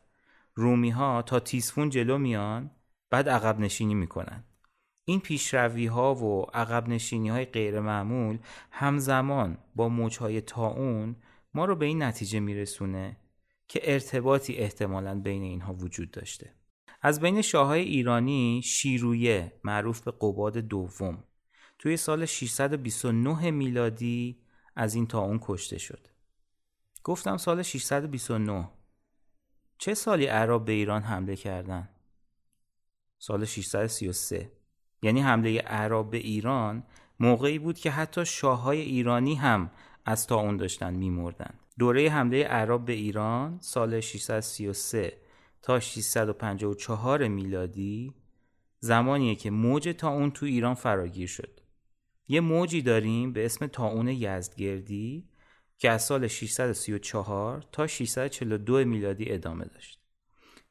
رومی 0.56 0.90
ها 0.90 1.22
تا 1.22 1.40
تیسفون 1.40 1.90
جلو 1.90 2.18
میان 2.18 2.72
بعد 3.10 3.30
عقب 3.30 3.60
نشینی 3.60 3.94
می‌کنن. 3.94 4.44
این 5.06 5.20
پیشروی 5.20 5.86
ها 5.86 6.16
و 6.16 6.42
عقب 6.54 6.90
نشینی 6.90 7.30
های 7.30 7.46
غیر 7.46 7.80
معمول 7.80 8.40
همزمان 8.72 9.58
با 9.76 9.90
موجهای 9.90 10.42
تاون 10.42 11.16
ما 11.54 11.66
رو 11.66 11.76
به 11.76 11.86
این 11.86 12.04
نتیجه 12.04 12.40
میرسونه 12.40 13.18
که 13.68 13.80
ارتباطی 13.84 14.56
احتمالا 14.56 15.20
بین 15.20 15.42
اینها 15.42 15.74
وجود 15.74 16.12
داشته. 16.12 16.54
از 17.02 17.20
بین 17.20 17.42
شاههای 17.42 17.82
ایرانی 17.82 18.62
شیرویه 18.64 19.54
معروف 19.64 20.02
به 20.02 20.14
قباد 20.22 20.58
دوم. 20.58 21.24
توی 21.80 21.98
سال 21.98 22.26
629 22.26 23.52
میلادی 23.52 24.40
از 24.76 24.96
این 24.96 25.08
تا 25.08 25.40
کشته 25.42 25.78
شد. 25.78 26.08
گفتم 27.04 27.38
سال 27.38 27.62
629 27.62 28.70
چه 29.78 29.94
سالی 29.94 30.26
عرب 30.26 30.66
به 30.66 30.72
ایران 30.72 31.02
حمله 31.02 31.36
کردن؟ 31.36 31.90
سال 33.20 33.46
633 33.46 34.52
یعنی 35.02 35.22
حمله 35.22 35.60
عرب 35.60 36.10
به 36.10 36.18
ایران 36.18 36.84
موقعی 37.20 37.60
بود 37.60 37.78
که 37.78 37.92
حتی 37.92 38.26
شاههای 38.26 38.82
ایرانی 38.82 39.36
هم 39.36 39.72
از 40.06 40.28
تا 40.28 40.36
اون 40.36 40.58
داشتن 40.58 40.94
میمردن. 40.94 41.54
دوره 41.80 42.10
حمله 42.10 42.44
عرب 42.44 42.86
به 42.86 42.94
ایران 42.94 43.58
سال 43.62 44.00
633 44.00 45.18
تا 45.62 45.80
654 45.80 47.28
میلادی 47.28 48.14
زمانیه 48.80 49.36
که 49.36 49.52
موج 49.52 49.96
تاون 49.98 50.32
تو 50.32 50.46
ایران 50.46 50.74
فراگیر 50.74 51.28
شد. 51.28 51.60
یه 52.28 52.40
موجی 52.42 52.82
داریم 52.82 53.34
به 53.34 53.46
اسم 53.46 53.68
تاون 53.68 54.08
یزدگردی 54.08 55.30
که 55.78 55.90
از 55.90 56.04
سال 56.04 56.28
634 56.28 57.66
تا 57.72 57.88
642 57.88 58.86
میلادی 58.86 59.32
ادامه 59.32 59.66
داشت. 59.66 60.00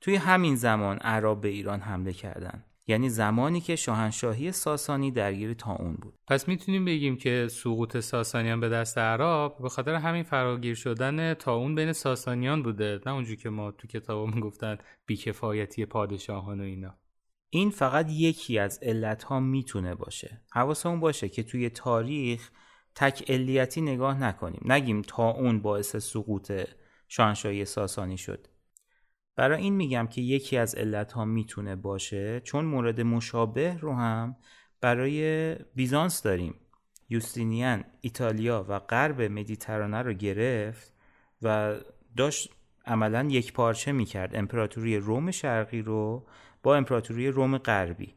توی 0.01 0.17
همین 0.17 0.57
زمان 0.57 0.99
عرب 0.99 1.41
به 1.41 1.49
ایران 1.49 1.81
حمله 1.81 2.13
کردند 2.13 2.65
یعنی 2.87 3.09
زمانی 3.09 3.61
که 3.61 3.77
شاهنشاهی 3.77 4.53
ساسانی 4.53 5.11
درگیر 5.11 5.55
تاون 5.55 5.95
بود. 5.95 6.15
پس 6.27 6.49
می‌تونیم 6.49 6.85
بگیم 6.85 7.17
که 7.17 7.49
سقوط 7.51 7.99
ساسانیان 7.99 8.61
به 8.61 8.69
دست 8.69 8.99
عرب 8.99 9.57
به 9.63 9.69
خاطر 9.69 9.95
همین 9.95 10.23
فراگیر 10.23 10.75
شدن 10.75 11.35
تاون 11.35 11.75
بین 11.75 11.93
ساسانیان 11.93 12.63
بوده 12.63 13.01
نه 13.07 13.13
اونجور 13.13 13.37
که 13.37 13.51
ما 13.51 13.71
تو 13.71 13.89
کتابمون 13.89 14.41
گفتن 14.41 14.79
بیکفایتی 15.07 15.87
پادشاهان 15.87 16.61
و 16.61 16.65
اینا. 16.65 16.99
این 17.51 17.71
فقط 17.71 18.11
یکی 18.11 18.59
از 18.59 18.79
علت 18.83 19.23
ها 19.23 19.41
می‌تونه 19.41 19.95
باشه. 19.95 20.41
حواسمون 20.53 21.01
باشه 21.01 21.29
که 21.29 21.43
توی 21.43 21.71
تاریخ 21.71 22.51
تک 22.95 23.31
علیتی 23.31 23.81
نگاه 23.81 24.21
نکنیم. 24.21 24.73
نگیم 24.73 25.03
تا 25.03 25.31
اون 25.31 25.61
باعث 25.61 25.97
سقوط 25.97 26.53
شاهنشاهی 27.09 27.65
ساسانی 27.65 28.19
شد. 28.19 28.47
برای 29.37 29.63
این 29.63 29.75
میگم 29.75 30.07
که 30.07 30.21
یکی 30.21 30.57
از 30.57 30.75
علت 30.75 31.13
ها 31.13 31.25
می‌تونه 31.25 31.77
باشه 31.77 32.41
چون 32.41 32.65
مورد 32.65 33.01
مشابه 33.01 33.77
رو 33.77 33.95
هم 33.95 34.37
برای 34.81 35.55
بیزانس 35.75 36.23
داریم. 36.23 36.55
یوستینیان 37.09 37.85
ایتالیا 38.01 38.67
و 38.69 38.79
غرب 38.79 39.23
مدیترانه 39.23 40.03
رو 40.03 40.13
گرفت 40.13 40.93
و 41.43 41.75
داشت 42.17 42.51
عملا 42.87 43.29
یک 43.31 43.53
پارچه 43.53 43.93
می‌کرد. 43.93 44.37
امپراتوری 44.37 44.97
روم 44.97 45.31
شرقی 45.31 45.83
رو 45.83 46.27
با 46.63 46.77
امپراتوری 46.77 47.29
روم 47.29 47.59
غربی. 47.59 48.15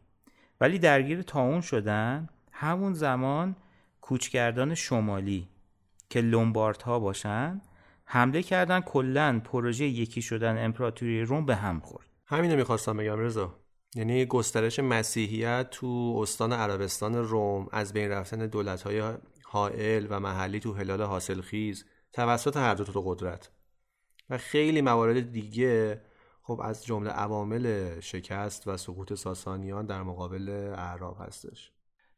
ولی 0.61 0.80
درگیر 0.80 1.21
تاون 1.21 1.61
شدن 1.61 2.30
همون 2.51 2.93
زمان 2.93 3.55
کوچگردان 4.08 4.76
شمالی 4.76 5.47
که 6.10 6.22
لومبارت 6.22 6.84
ها 6.84 6.99
باشن 6.99 7.62
حمله 8.05 8.43
کردن 8.43 8.82
کلا 8.82 9.41
پروژه 9.45 9.86
یکی 9.86 10.22
شدن 10.22 10.66
امپراتوری 10.66 11.22
روم 11.22 11.45
به 11.45 11.55
هم 11.55 11.80
خورد. 11.80 12.05
همینو 12.26 12.55
می‌خواستم 12.55 12.97
بگم 12.97 13.20
رضا. 13.20 13.60
یعنی 13.95 14.26
گسترش 14.26 14.80
مسیحیت 14.80 15.70
تو 15.70 16.20
استان 16.22 16.53
عربستان 16.53 17.16
روم 17.16 17.68
از 17.72 17.93
بین 17.93 18.12
رفتن 18.12 18.49
های 18.86 19.14
حائل 19.43 20.08
و 20.10 20.20
محلی 20.20 20.60
تو 20.60 20.74
هلال 20.74 21.01
حاصلخیز 21.01 21.86
توسط 22.14 22.58
هر 22.58 22.76
دو 22.76 22.84
تا 22.84 23.01
قدرت. 23.01 23.51
و 24.30 24.38
خیلی 24.38 24.82
موارد 24.82 25.32
دیگه 25.32 26.01
خب 26.41 26.62
از 26.64 26.86
جمله 26.86 27.10
عوامل 27.10 27.99
شکست 27.99 28.68
و 28.68 28.78
سقوط 28.78 29.14
ساسانیان 29.14 29.86
در 29.86 30.03
مقابل 30.03 30.74
اعراب 30.78 31.18
هستش. 31.20 31.72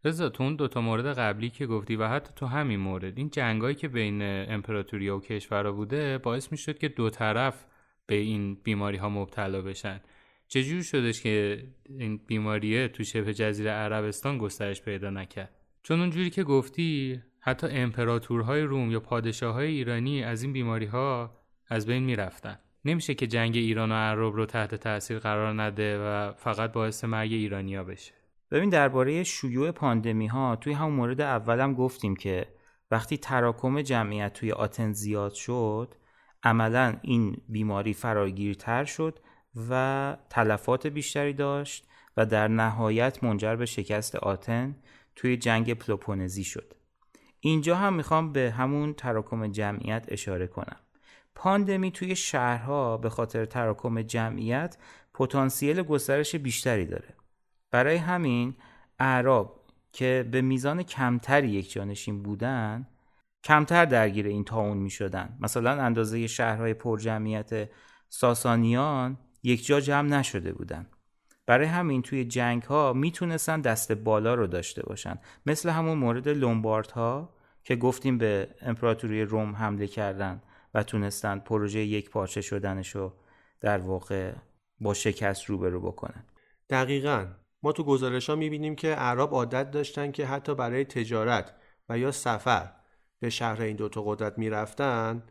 رضا 0.06 0.30
تو 0.30 0.43
اون 0.43 0.56
دوتا 0.56 0.82
مورد 0.82 1.06
قبلی 1.06 1.50
که 1.50 1.66
گفتی 1.66 1.95
و 1.95 2.08
حتی 2.08 2.34
تو 2.36 2.45
همین 2.45 2.80
مورد 2.80 3.18
این 3.18 3.30
جنگایی 3.30 3.76
که 3.76 3.88
بین 3.88 4.22
امپراتوریا 4.22 5.22
و 5.52 5.72
بوده 5.72 6.18
باعث 6.18 6.52
می‌شد 6.52 6.78
که 6.78 6.88
دو 6.88 7.10
طرف 7.10 7.66
به 8.06 8.16
این 8.16 8.56
بیماری 8.56 8.97
ها 8.97 9.10
مبتلا 9.10 9.62
بشن. 9.62 10.02
چجور 10.47 10.82
شدش 10.82 11.22
که 11.22 11.64
این 11.89 12.18
بیماریه 12.28 12.88
تو 12.88 13.04
شبه 13.04 13.34
جزیره 13.34 13.72
عربستان 13.72 14.38
گسترش 14.38 14.82
پیدا 14.82 15.10
نکرد؟ 15.10 15.56
چون 15.84 16.00
اونجوری 16.00 16.30
که 16.30 16.43
گفتی 16.43 17.22
حتی 17.39 17.68
امپراتورهای 17.68 18.62
روم 18.62 18.91
یا 18.91 19.00
پادشاه 19.00 19.56
ایرانی 19.56 20.24
از 20.24 20.43
این 20.43 20.54
بیماری 20.54 20.86
ها 20.86 21.38
از 21.68 21.88
بین 21.88 22.04
می‌رفتن. 22.04 22.60
نمیشه 22.86 23.16
که 23.16 23.28
جنگ 23.28 23.56
ایران 23.58 23.91
و 23.91 23.95
عرب 23.95 24.34
رو 24.36 24.45
تحت 24.45 24.76
تاثیر 24.76 25.20
قرار 25.20 25.62
نده 25.62 26.00
و 26.00 26.34
فقط 26.34 26.72
باعث 26.72 27.04
مرگ 27.04 27.34
ایرانیا 27.34 27.84
بشه. 27.84 28.19
ببین 28.52 28.70
درباره 28.70 29.24
شیوع 29.24 29.72
پاندمی 29.72 30.28
ها 30.28 30.56
توی 30.56 30.74
همون 30.74 30.93
مورد 30.93 31.22
اولم 31.22 31.74
گفتیم 31.74 32.16
که 32.16 32.47
وقتی 32.91 33.18
تراکم 33.18 33.82
جمعیت 33.82 34.34
توی 34.34 34.52
آتن 34.52 34.91
زیاد 34.93 35.34
شد 35.34 35.95
عملا 36.43 36.95
این 37.02 37.38
بیماری 37.50 37.93
فراگیرتر 37.93 38.86
شد 38.86 39.20
و 39.70 40.18
تلفات 40.30 40.88
بیشتری 40.88 41.34
داشت 41.34 41.88
و 42.18 42.26
در 42.26 42.47
نهایت 42.47 43.24
منجر 43.24 43.56
به 43.56 43.66
شکست 43.66 44.16
آتن 44.16 44.76
توی 45.16 45.38
جنگ 45.38 45.74
پلوپونزی 45.74 46.43
شد. 46.43 46.74
اینجا 47.39 47.76
هم 47.76 47.93
می‌خوام 47.93 48.34
به 48.34 48.52
همون 48.58 48.93
تراکم 48.93 49.47
جمعیت 49.47 50.06
اشاره 50.08 50.47
کنم. 50.47 50.80
پاندمی 51.36 51.91
توی 51.91 52.16
شهرها 52.16 52.97
به 52.97 53.10
خاطر 53.10 53.45
تراکم 53.45 54.02
جمعیت 54.02 54.78
پتانسیل 55.14 55.82
گسترش 55.82 56.36
بیشتری 56.36 56.86
داره. 56.86 57.19
برای 57.72 57.96
همین 57.96 58.56
اعراب 59.00 59.66
که 59.92 60.30
به 60.32 60.42
میزان 60.42 60.84
کمتری 60.84 61.50
یک 61.50 61.72
جانشین 61.72 62.24
بودن 62.24 62.88
کمتر 63.44 63.86
درگیر 63.86 64.28
این 64.28 64.44
تاون 64.44 64.78
می 64.78 64.90
شدن 64.90 65.38
مثلا 65.40 65.72
اندازه 65.84 66.28
شهرهای 66.28 66.74
پرجمعیت 66.74 67.70
ساسانیان 68.10 69.18
یک 69.44 69.66
جا 69.66 69.80
جمع 69.80 70.10
نشده 70.10 70.54
بودن. 70.54 70.88
برای 71.46 71.68
همین 71.68 72.02
توی 72.02 72.26
جنگ 72.26 72.64
ها 72.64 72.94
می‌تونستن 72.94 73.62
دست 73.62 73.92
بالا 73.92 74.34
رو 74.34 74.48
داشته 74.48 74.84
باشن. 74.84 75.20
مثل 75.46 75.70
همون 75.70 75.98
مورد 75.98 76.28
لومبارد 76.28 76.92
ها 76.92 77.34
که 77.64 77.76
گفتیم 77.76 78.18
به 78.18 78.56
امپراتوری 78.62 79.24
روم 79.24 79.56
حمله 79.56 79.88
کردن 79.88 80.42
و 80.74 80.84
تونستن 80.84 81.40
پروژه 81.40 81.80
یک 81.80 82.10
پارچه 82.10 82.42
شدنش 82.42 82.96
رو 82.96 83.14
در 83.62 83.78
واقع 83.78 84.34
با 84.80 84.94
شکست 84.94 85.46
روبرو 85.46 85.82
بکنن. 85.82 86.24
دقیقا. 86.70 87.28
ما 87.64 87.72
تو 87.72 87.84
گزارش 87.84 88.30
ها 88.30 88.36
می‌بینیم 88.36 88.76
که 88.76 88.88
عرب 88.88 89.34
عادت 89.34 89.72
داشتن 89.72 90.12
که 90.12 90.26
حتی 90.26 90.55
برای 90.55 90.86
تجارت 90.86 91.55
و 91.89 91.97
یا 91.97 92.12
سفر 92.12 92.72
به 93.20 93.30
شهر 93.30 93.62
این 93.62 93.76
دوتا 93.76 94.03
قدرت 94.03 94.38
می‌رفتن 94.38 95.24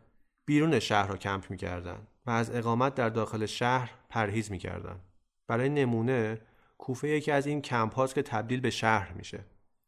بیرون 0.45 0.79
شهر 0.79 1.07
را 1.07 1.17
کمپ 1.17 1.51
می‌کردن 1.51 2.07
و 2.25 2.31
از 2.31 2.55
اقامت 2.55 2.95
در 2.95 3.09
داخل 3.09 3.45
شهر 3.45 3.91
پرهیز 4.09 4.51
می‌کردن. 4.51 4.99
برای 5.47 5.69
نمونه 5.69 6.41
کوفه 6.77 7.07
یکی 7.07 7.31
از 7.31 7.47
این 7.47 7.61
کمپ 7.61 7.95
هاست 7.95 8.15
که 8.15 8.21
تبدیل 8.21 8.61
به 8.61 8.69
شهر 8.69 9.13
میشه. 9.13 9.45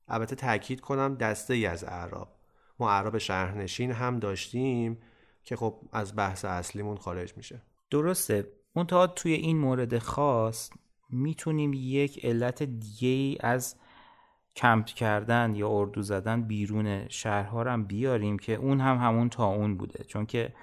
البته 0.08 0.36
تاکید 0.36 0.82
کنم 0.82 1.16
دسته 1.16 1.54
ای 1.54 1.66
از 1.66 1.84
اعراب. 1.84 2.40
ما 2.80 2.92
اعراب 2.92 3.18
شهرنشین 3.18 3.92
هم 3.92 4.20
داشتیم 4.20 5.02
که 5.44 5.56
خب 5.56 5.82
از 5.92 6.16
بحث 6.16 6.46
اصلیمون 6.46 6.98
خارج 6.98 7.38
میشه. 7.38 7.62
درسته. 7.90 8.48
منتها 8.76 9.08
توی 9.08 9.34
این 9.34 9.58
مورد 9.58 9.98
خاص 9.98 10.70
می‌تونیم 11.12 11.74
یک 11.74 12.26
علت 12.26 12.64
دیگه 12.64 13.08
ای 13.08 13.38
از 13.40 13.76
کمپ 14.56 14.86
کردن 14.86 15.56
یا 15.56 15.70
اردو 15.70 16.02
زدن 16.02 16.42
بیرون 16.42 17.08
شهرها 17.08 17.64
هم 17.64 17.84
بیاریم 17.84 18.40
که 18.40 18.56
اون 18.56 18.82
هم 18.82 18.98
همون 18.98 19.30
تا 19.30 19.46
اون 19.46 19.78
بوده. 19.78 20.04
چون 20.04 20.26
که 20.26 20.54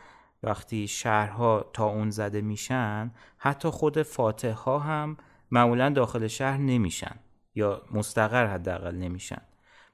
وقتی 0.42 0.88
شهرها 0.88 1.70
تا 1.72 1.84
اون 1.84 2.10
زده 2.10 2.40
میشن 2.40 3.10
حتی 3.38 3.68
خود 3.68 4.02
فاتح 4.02 4.52
ها 4.52 4.78
هم 4.78 5.16
معمولا 5.50 5.90
داخل 5.90 6.26
شهر 6.26 6.58
نمیشن 6.58 7.16
یا 7.54 7.82
مستقر 7.90 8.46
حداقل 8.46 8.94
نمیشن. 8.94 9.42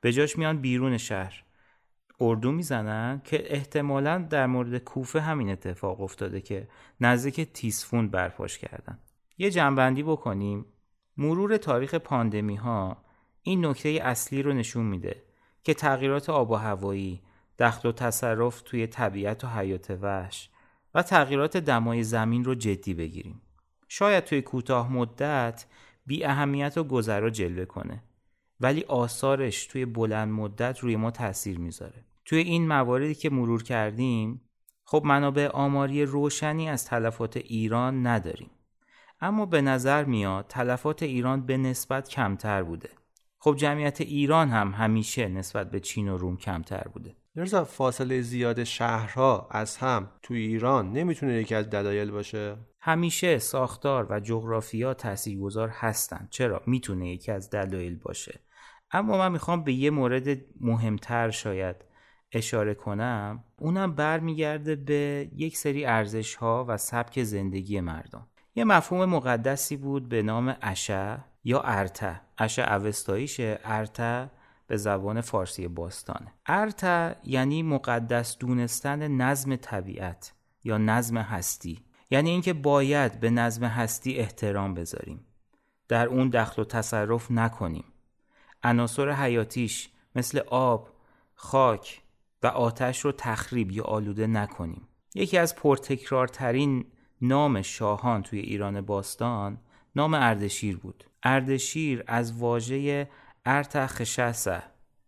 به 0.00 0.12
جاش 0.12 0.38
میان 0.38 0.60
بیرون 0.60 0.96
شهر 0.96 1.44
اردو 2.20 2.52
می‌زنن 2.52 3.20
که 3.24 3.54
احتمالا 3.54 4.18
در 4.18 4.46
مورد 4.46 4.78
کوفه 4.78 5.20
همین 5.20 5.50
اتفاق 5.50 6.00
افتاده 6.00 6.40
که 6.40 6.68
نزدیک 7.00 7.40
تیسفون 7.40 8.08
برپاش 8.08 8.58
کردن. 8.58 8.98
یه 9.38 9.50
جنبندی 9.50 10.02
بکنیم. 10.02 10.66
مرور 11.16 11.56
تاریخ 11.56 11.94
پاندمی 11.94 12.56
ها 12.56 12.96
این 13.42 13.66
نکته 13.66 13.88
اصلی 13.88 14.42
رو 14.42 14.52
نشون 14.52 14.86
میده 14.86 15.22
که 15.62 15.74
تغییرات 15.74 16.30
آب 16.30 16.50
و 16.50 16.54
هوایی 16.54 17.22
دخل 17.58 17.88
و 17.88 17.92
تصرف 17.92 18.62
توی 18.62 18.86
طبیعت 18.86 19.44
و 19.44 19.46
حیات 19.46 19.90
وحش 19.90 20.50
و 20.94 21.02
تغییرات 21.02 21.56
دمای 21.56 22.02
زمین 22.02 22.44
رو 22.44 22.54
جدی 22.54 22.94
بگیریم. 22.94 23.40
شاید 23.88 24.24
توی 24.24 24.42
کوتاه 24.42 24.92
مدت 24.92 25.66
بی 26.06 26.24
اهمیت 26.24 26.78
و 26.78 26.84
گذرا 26.84 27.30
جلوه 27.30 27.64
کنه 27.64 28.02
ولی 28.60 28.82
آثارش 28.82 29.66
توی 29.66 29.84
بلند 29.84 30.32
مدت 30.32 30.78
روی 30.78 30.96
ما 30.96 31.10
تاثیر 31.10 31.58
می‌ذاره. 31.58 32.04
توی 32.24 32.38
این 32.38 32.68
مواردی 32.68 33.14
که 33.14 33.30
مرور 33.30 33.62
کردیم 33.62 34.40
خب 34.84 35.02
منابع 35.04 35.48
آماری 35.48 36.04
روشنی 36.04 36.68
از 36.68 36.84
تلفات 36.84 37.36
ایران 37.36 38.06
نداریم. 38.06 38.50
اما 39.20 39.46
به 39.46 39.60
نظر 39.60 40.04
میاد 40.04 40.46
تلفات 40.48 41.02
ایران 41.02 41.46
به 41.46 41.56
نسبت 41.56 42.08
کمتر 42.08 42.62
بوده. 42.62 42.90
خب 43.38 43.56
جمعیت 43.56 44.00
ایران 44.00 44.48
هم 44.48 44.70
همیشه 44.70 45.28
نسبت 45.28 45.70
به 45.70 45.80
چین 45.80 46.08
و 46.08 46.16
روم 46.16 46.36
کمتر 46.36 46.88
بوده. 46.94 47.16
درسته 47.36 47.64
فاصله 47.64 48.20
زیاد 48.20 48.64
شهرها 48.64 49.48
از 49.50 49.76
هم 49.76 50.10
توی 50.22 50.38
ایران 50.38 50.92
نمی‌تونه 50.92 51.34
یکی 51.34 51.54
از 51.54 51.70
دلایل 51.70 52.10
باشه؟ 52.10 52.56
همیشه 52.80 53.38
ساختار 53.38 54.06
و 54.10 54.20
جغرافیا 54.20 54.94
تاثیرگذار 54.94 55.68
هستن. 55.68 56.28
چرا؟ 56.30 56.62
می‌تونه 56.66 57.08
یکی 57.08 57.32
از 57.32 57.50
دلایل 57.50 57.96
باشه. 57.96 58.40
اما 58.90 59.18
من 59.18 59.32
می‌خوام 59.32 59.64
به 59.64 59.72
یه 59.72 59.90
مورد 59.90 60.40
مهمتر 60.60 61.30
شاید 61.30 61.76
اشاره 62.32 62.74
کنم. 62.74 63.44
اونم 63.58 63.94
برمیگرده 63.94 64.76
به 64.76 65.30
یک 65.36 65.56
سری 65.56 65.84
ارزش 65.84 66.34
ها 66.34 66.64
و 66.68 66.76
سبک 66.76 67.22
زندگی 67.22 67.80
مردم. 67.80 68.26
یه 68.56 68.64
مفهوم 68.64 69.04
مقدسی 69.04 69.76
بود 69.76 70.08
به 70.08 70.22
نام 70.22 70.56
اشع 70.62 71.16
یا 71.44 71.60
ارته 71.60 72.20
اشع 72.38 72.74
اوستاییشه. 72.74 73.60
ارته 73.64 74.30
به 74.66 74.76
زبان 74.76 75.20
فارسی 75.20 75.68
باستانه. 75.68 76.32
ارته 76.46 77.16
یعنی 77.24 77.62
مقدس 77.62 78.38
دونستن 78.38 79.08
نظم 79.08 79.56
طبیعت 79.56 80.32
یا 80.64 80.78
نظم 80.78 81.16
هستی. 81.18 81.84
یعنی 82.10 82.30
اینکه 82.30 82.52
باید 82.52 83.20
به 83.20 83.30
نظم 83.30 83.64
هستی 83.64 84.16
احترام 84.16 84.74
بذاریم. 84.74 85.26
در 85.88 86.06
اون 86.06 86.28
دخل 86.28 86.62
و 86.62 86.64
تصرف 86.64 87.30
نکنیم. 87.30 87.84
عناصر 88.62 89.10
حیاتیش 89.10 89.88
مثل 90.14 90.40
آب، 90.50 90.88
خاک 91.34 92.02
و 92.42 92.46
آتش 92.46 93.00
رو 93.00 93.12
تخریب 93.12 93.70
یا 93.72 93.84
آلوده 93.84 94.26
نکنیم. 94.26 94.88
یکی 95.14 95.38
از 95.38 95.56
پرتکرارترین 95.56 96.84
نام 97.28 97.62
شاهان 97.62 98.22
توی 98.22 98.38
ایران 98.38 98.80
باستان 98.80 99.58
نام 99.96 100.14
اردشیر 100.14 100.76
بود. 100.76 101.04
اردشیر 101.22 102.04
از 102.06 102.38
واژه 102.38 103.08
ارتخشسه 103.46 104.62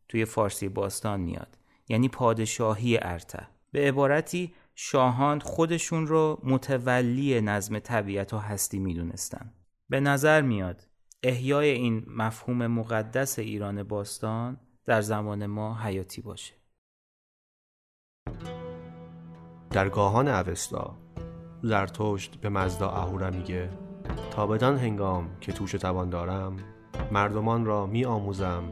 توی 0.08 0.24
فارسی 0.24 0.68
باستان 0.68 1.20
میاد 1.20 1.58
یعنی 1.88 2.08
پادشاهی 2.08 2.98
ارته. 3.02 3.48
به 3.72 3.88
عبارتی 3.88 4.54
شاهان 4.74 5.40
خودشون 5.40 6.06
رو 6.06 6.40
متولی 6.44 7.40
نظم 7.40 7.78
طبیعت 7.78 8.34
و 8.34 8.38
هستی 8.38 8.78
می‌دونستن. 8.78 9.52
به 9.88 10.00
نظر 10.00 10.42
میاد 10.42 10.86
احیای 11.22 11.70
این 11.70 12.04
مفهوم 12.08 12.66
مقدس 12.66 13.38
ایران 13.38 13.82
باستان 13.82 14.60
در 14.84 15.00
زمان 15.00 15.46
ما 15.46 15.74
حیاتی 15.74 16.20
باشه. 16.20 16.54
در 19.70 19.88
گاهان 19.88 20.28
اوستا 20.28 21.05
زرتشت 21.66 22.36
به 22.40 22.48
مزدا 22.48 22.90
اهورا 22.90 23.30
میگه 23.30 23.68
تا 24.30 24.46
بدان 24.46 24.78
هنگام 24.78 25.28
که 25.40 25.52
توش 25.52 25.72
توان 25.72 26.10
دارم 26.10 26.56
مردمان 27.12 27.64
را 27.64 27.86
می 27.86 28.04
آموزم 28.04 28.62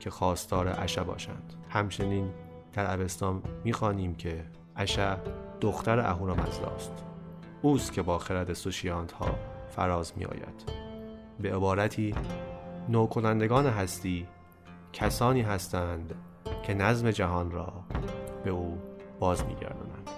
که 0.00 0.10
خواستار 0.10 0.68
عشه 0.68 1.02
باشند. 1.02 1.54
همچنین 1.68 2.30
در 2.72 3.00
اوستا 3.00 3.40
می‌خوانیم 3.64 4.14
که 4.14 4.44
عشه 4.76 5.16
دختر 5.60 5.98
اهورا 6.00 6.34
مزداست. 6.34 6.92
اوست 7.62 7.92
که 7.92 8.02
با 8.02 8.18
خرد 8.18 8.52
سوشیانت 8.52 9.12
ها 9.12 9.34
فراز 9.68 10.12
می 10.16 10.24
آید 10.24 10.72
به 11.40 11.56
عبارتی 11.56 12.14
نوکنندگان 12.88 13.66
هستی 13.66 14.26
کسانی 14.92 15.42
هستند 15.42 16.14
که 16.62 16.74
نظم 16.74 17.10
جهان 17.10 17.50
را 17.50 17.72
به 18.44 18.50
او 18.50 18.78
باز 19.20 19.44
میگردانند. 19.44 20.10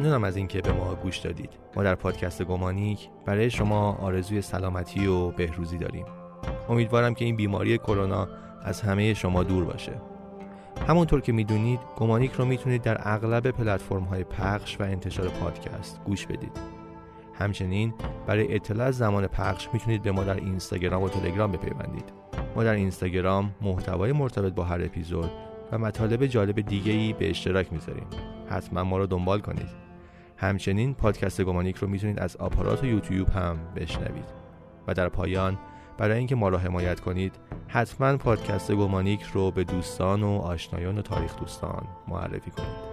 ممنونم 0.00 0.24
از 0.24 0.36
اینکه 0.36 0.60
به 0.60 0.72
ما 0.72 0.94
گوش 0.94 1.18
دادید. 1.18 1.50
ما 1.76 1.82
در 1.82 1.94
پادکست 1.94 2.42
گمانیک 2.42 3.08
برای 3.26 3.50
شما 3.50 3.92
آرزوی 3.92 4.42
سلامتی 4.42 5.06
و 5.06 5.30
بهروزی 5.30 5.78
داریم. 5.78 6.04
امیدوارم 6.68 7.14
که 7.14 7.24
این 7.24 7.36
بیماری 7.36 7.78
کرونا 7.78 8.28
از 8.62 8.80
همه 8.80 9.14
شما 9.14 9.42
دور 9.42 9.64
باشه. 9.64 9.92
همونطور 10.88 11.20
که 11.20 11.32
می‌دونید 11.32 11.80
گمانیک 11.96 12.32
رو 12.32 12.44
می‌تونید 12.44 12.82
در 12.82 12.98
اغلب 13.00 13.50
پلتفرم 13.50 14.02
های 14.02 14.24
پخش 14.24 14.80
و 14.80 14.82
انتشار 14.82 15.28
پادکست 15.28 16.00
گوش 16.04 16.26
بدید. 16.26 16.60
همچنین 17.34 17.94
برای 18.26 18.54
اطلاع 18.54 18.86
از 18.86 18.96
زمان 18.96 19.26
پخش 19.26 19.68
می‌تونید 19.72 20.02
به 20.02 20.12
ما 20.12 20.24
در 20.24 20.36
اینستاگرام 20.36 21.02
و 21.02 21.08
تلگرام 21.08 21.52
بپیوندید. 21.52 22.12
ما 22.56 22.64
در 22.64 22.74
اینستاگرام 22.74 23.54
محتوای 23.60 24.12
مرتبط 24.12 24.52
با 24.52 24.64
هر 24.64 24.82
اپیزود 24.84 25.30
و 25.72 25.78
مطالب 25.78 26.26
جالب 26.26 26.60
دیگه 26.60 26.92
ای 26.92 27.12
به 27.12 27.30
اشتراک 27.30 27.72
می‌ذاریم. 27.72 28.06
حتما 28.50 28.84
ما 28.84 28.98
رو 28.98 29.06
دنبال 29.06 29.40
کنید. 29.40 29.89
همچنین 30.40 30.94
پادکست 30.94 31.42
گمانیک 31.42 31.76
رو 31.76 31.88
می‌تونید 31.88 32.18
از 32.18 32.36
آپارات 32.36 32.82
و 32.82 32.86
یوتیوب 32.86 33.28
هم 33.28 33.58
بشنوید. 33.76 34.24
و 34.86 34.94
در 34.94 35.08
پایان 35.08 35.58
برای 35.98 36.18
اینکه 36.18 36.34
ما 36.34 36.48
را 36.48 36.58
حمایت 36.58 37.00
کنید 37.00 37.34
حتما 37.68 38.16
پادکست 38.16 38.72
گمانیک 38.72 39.22
رو 39.22 39.50
به 39.50 39.64
دوستان 39.64 40.22
و 40.22 40.38
آشنایان 40.38 40.98
و 40.98 41.02
تاریخ 41.02 41.36
دوستان 41.36 41.86
معرفی 42.08 42.50
کنید. 42.50 42.90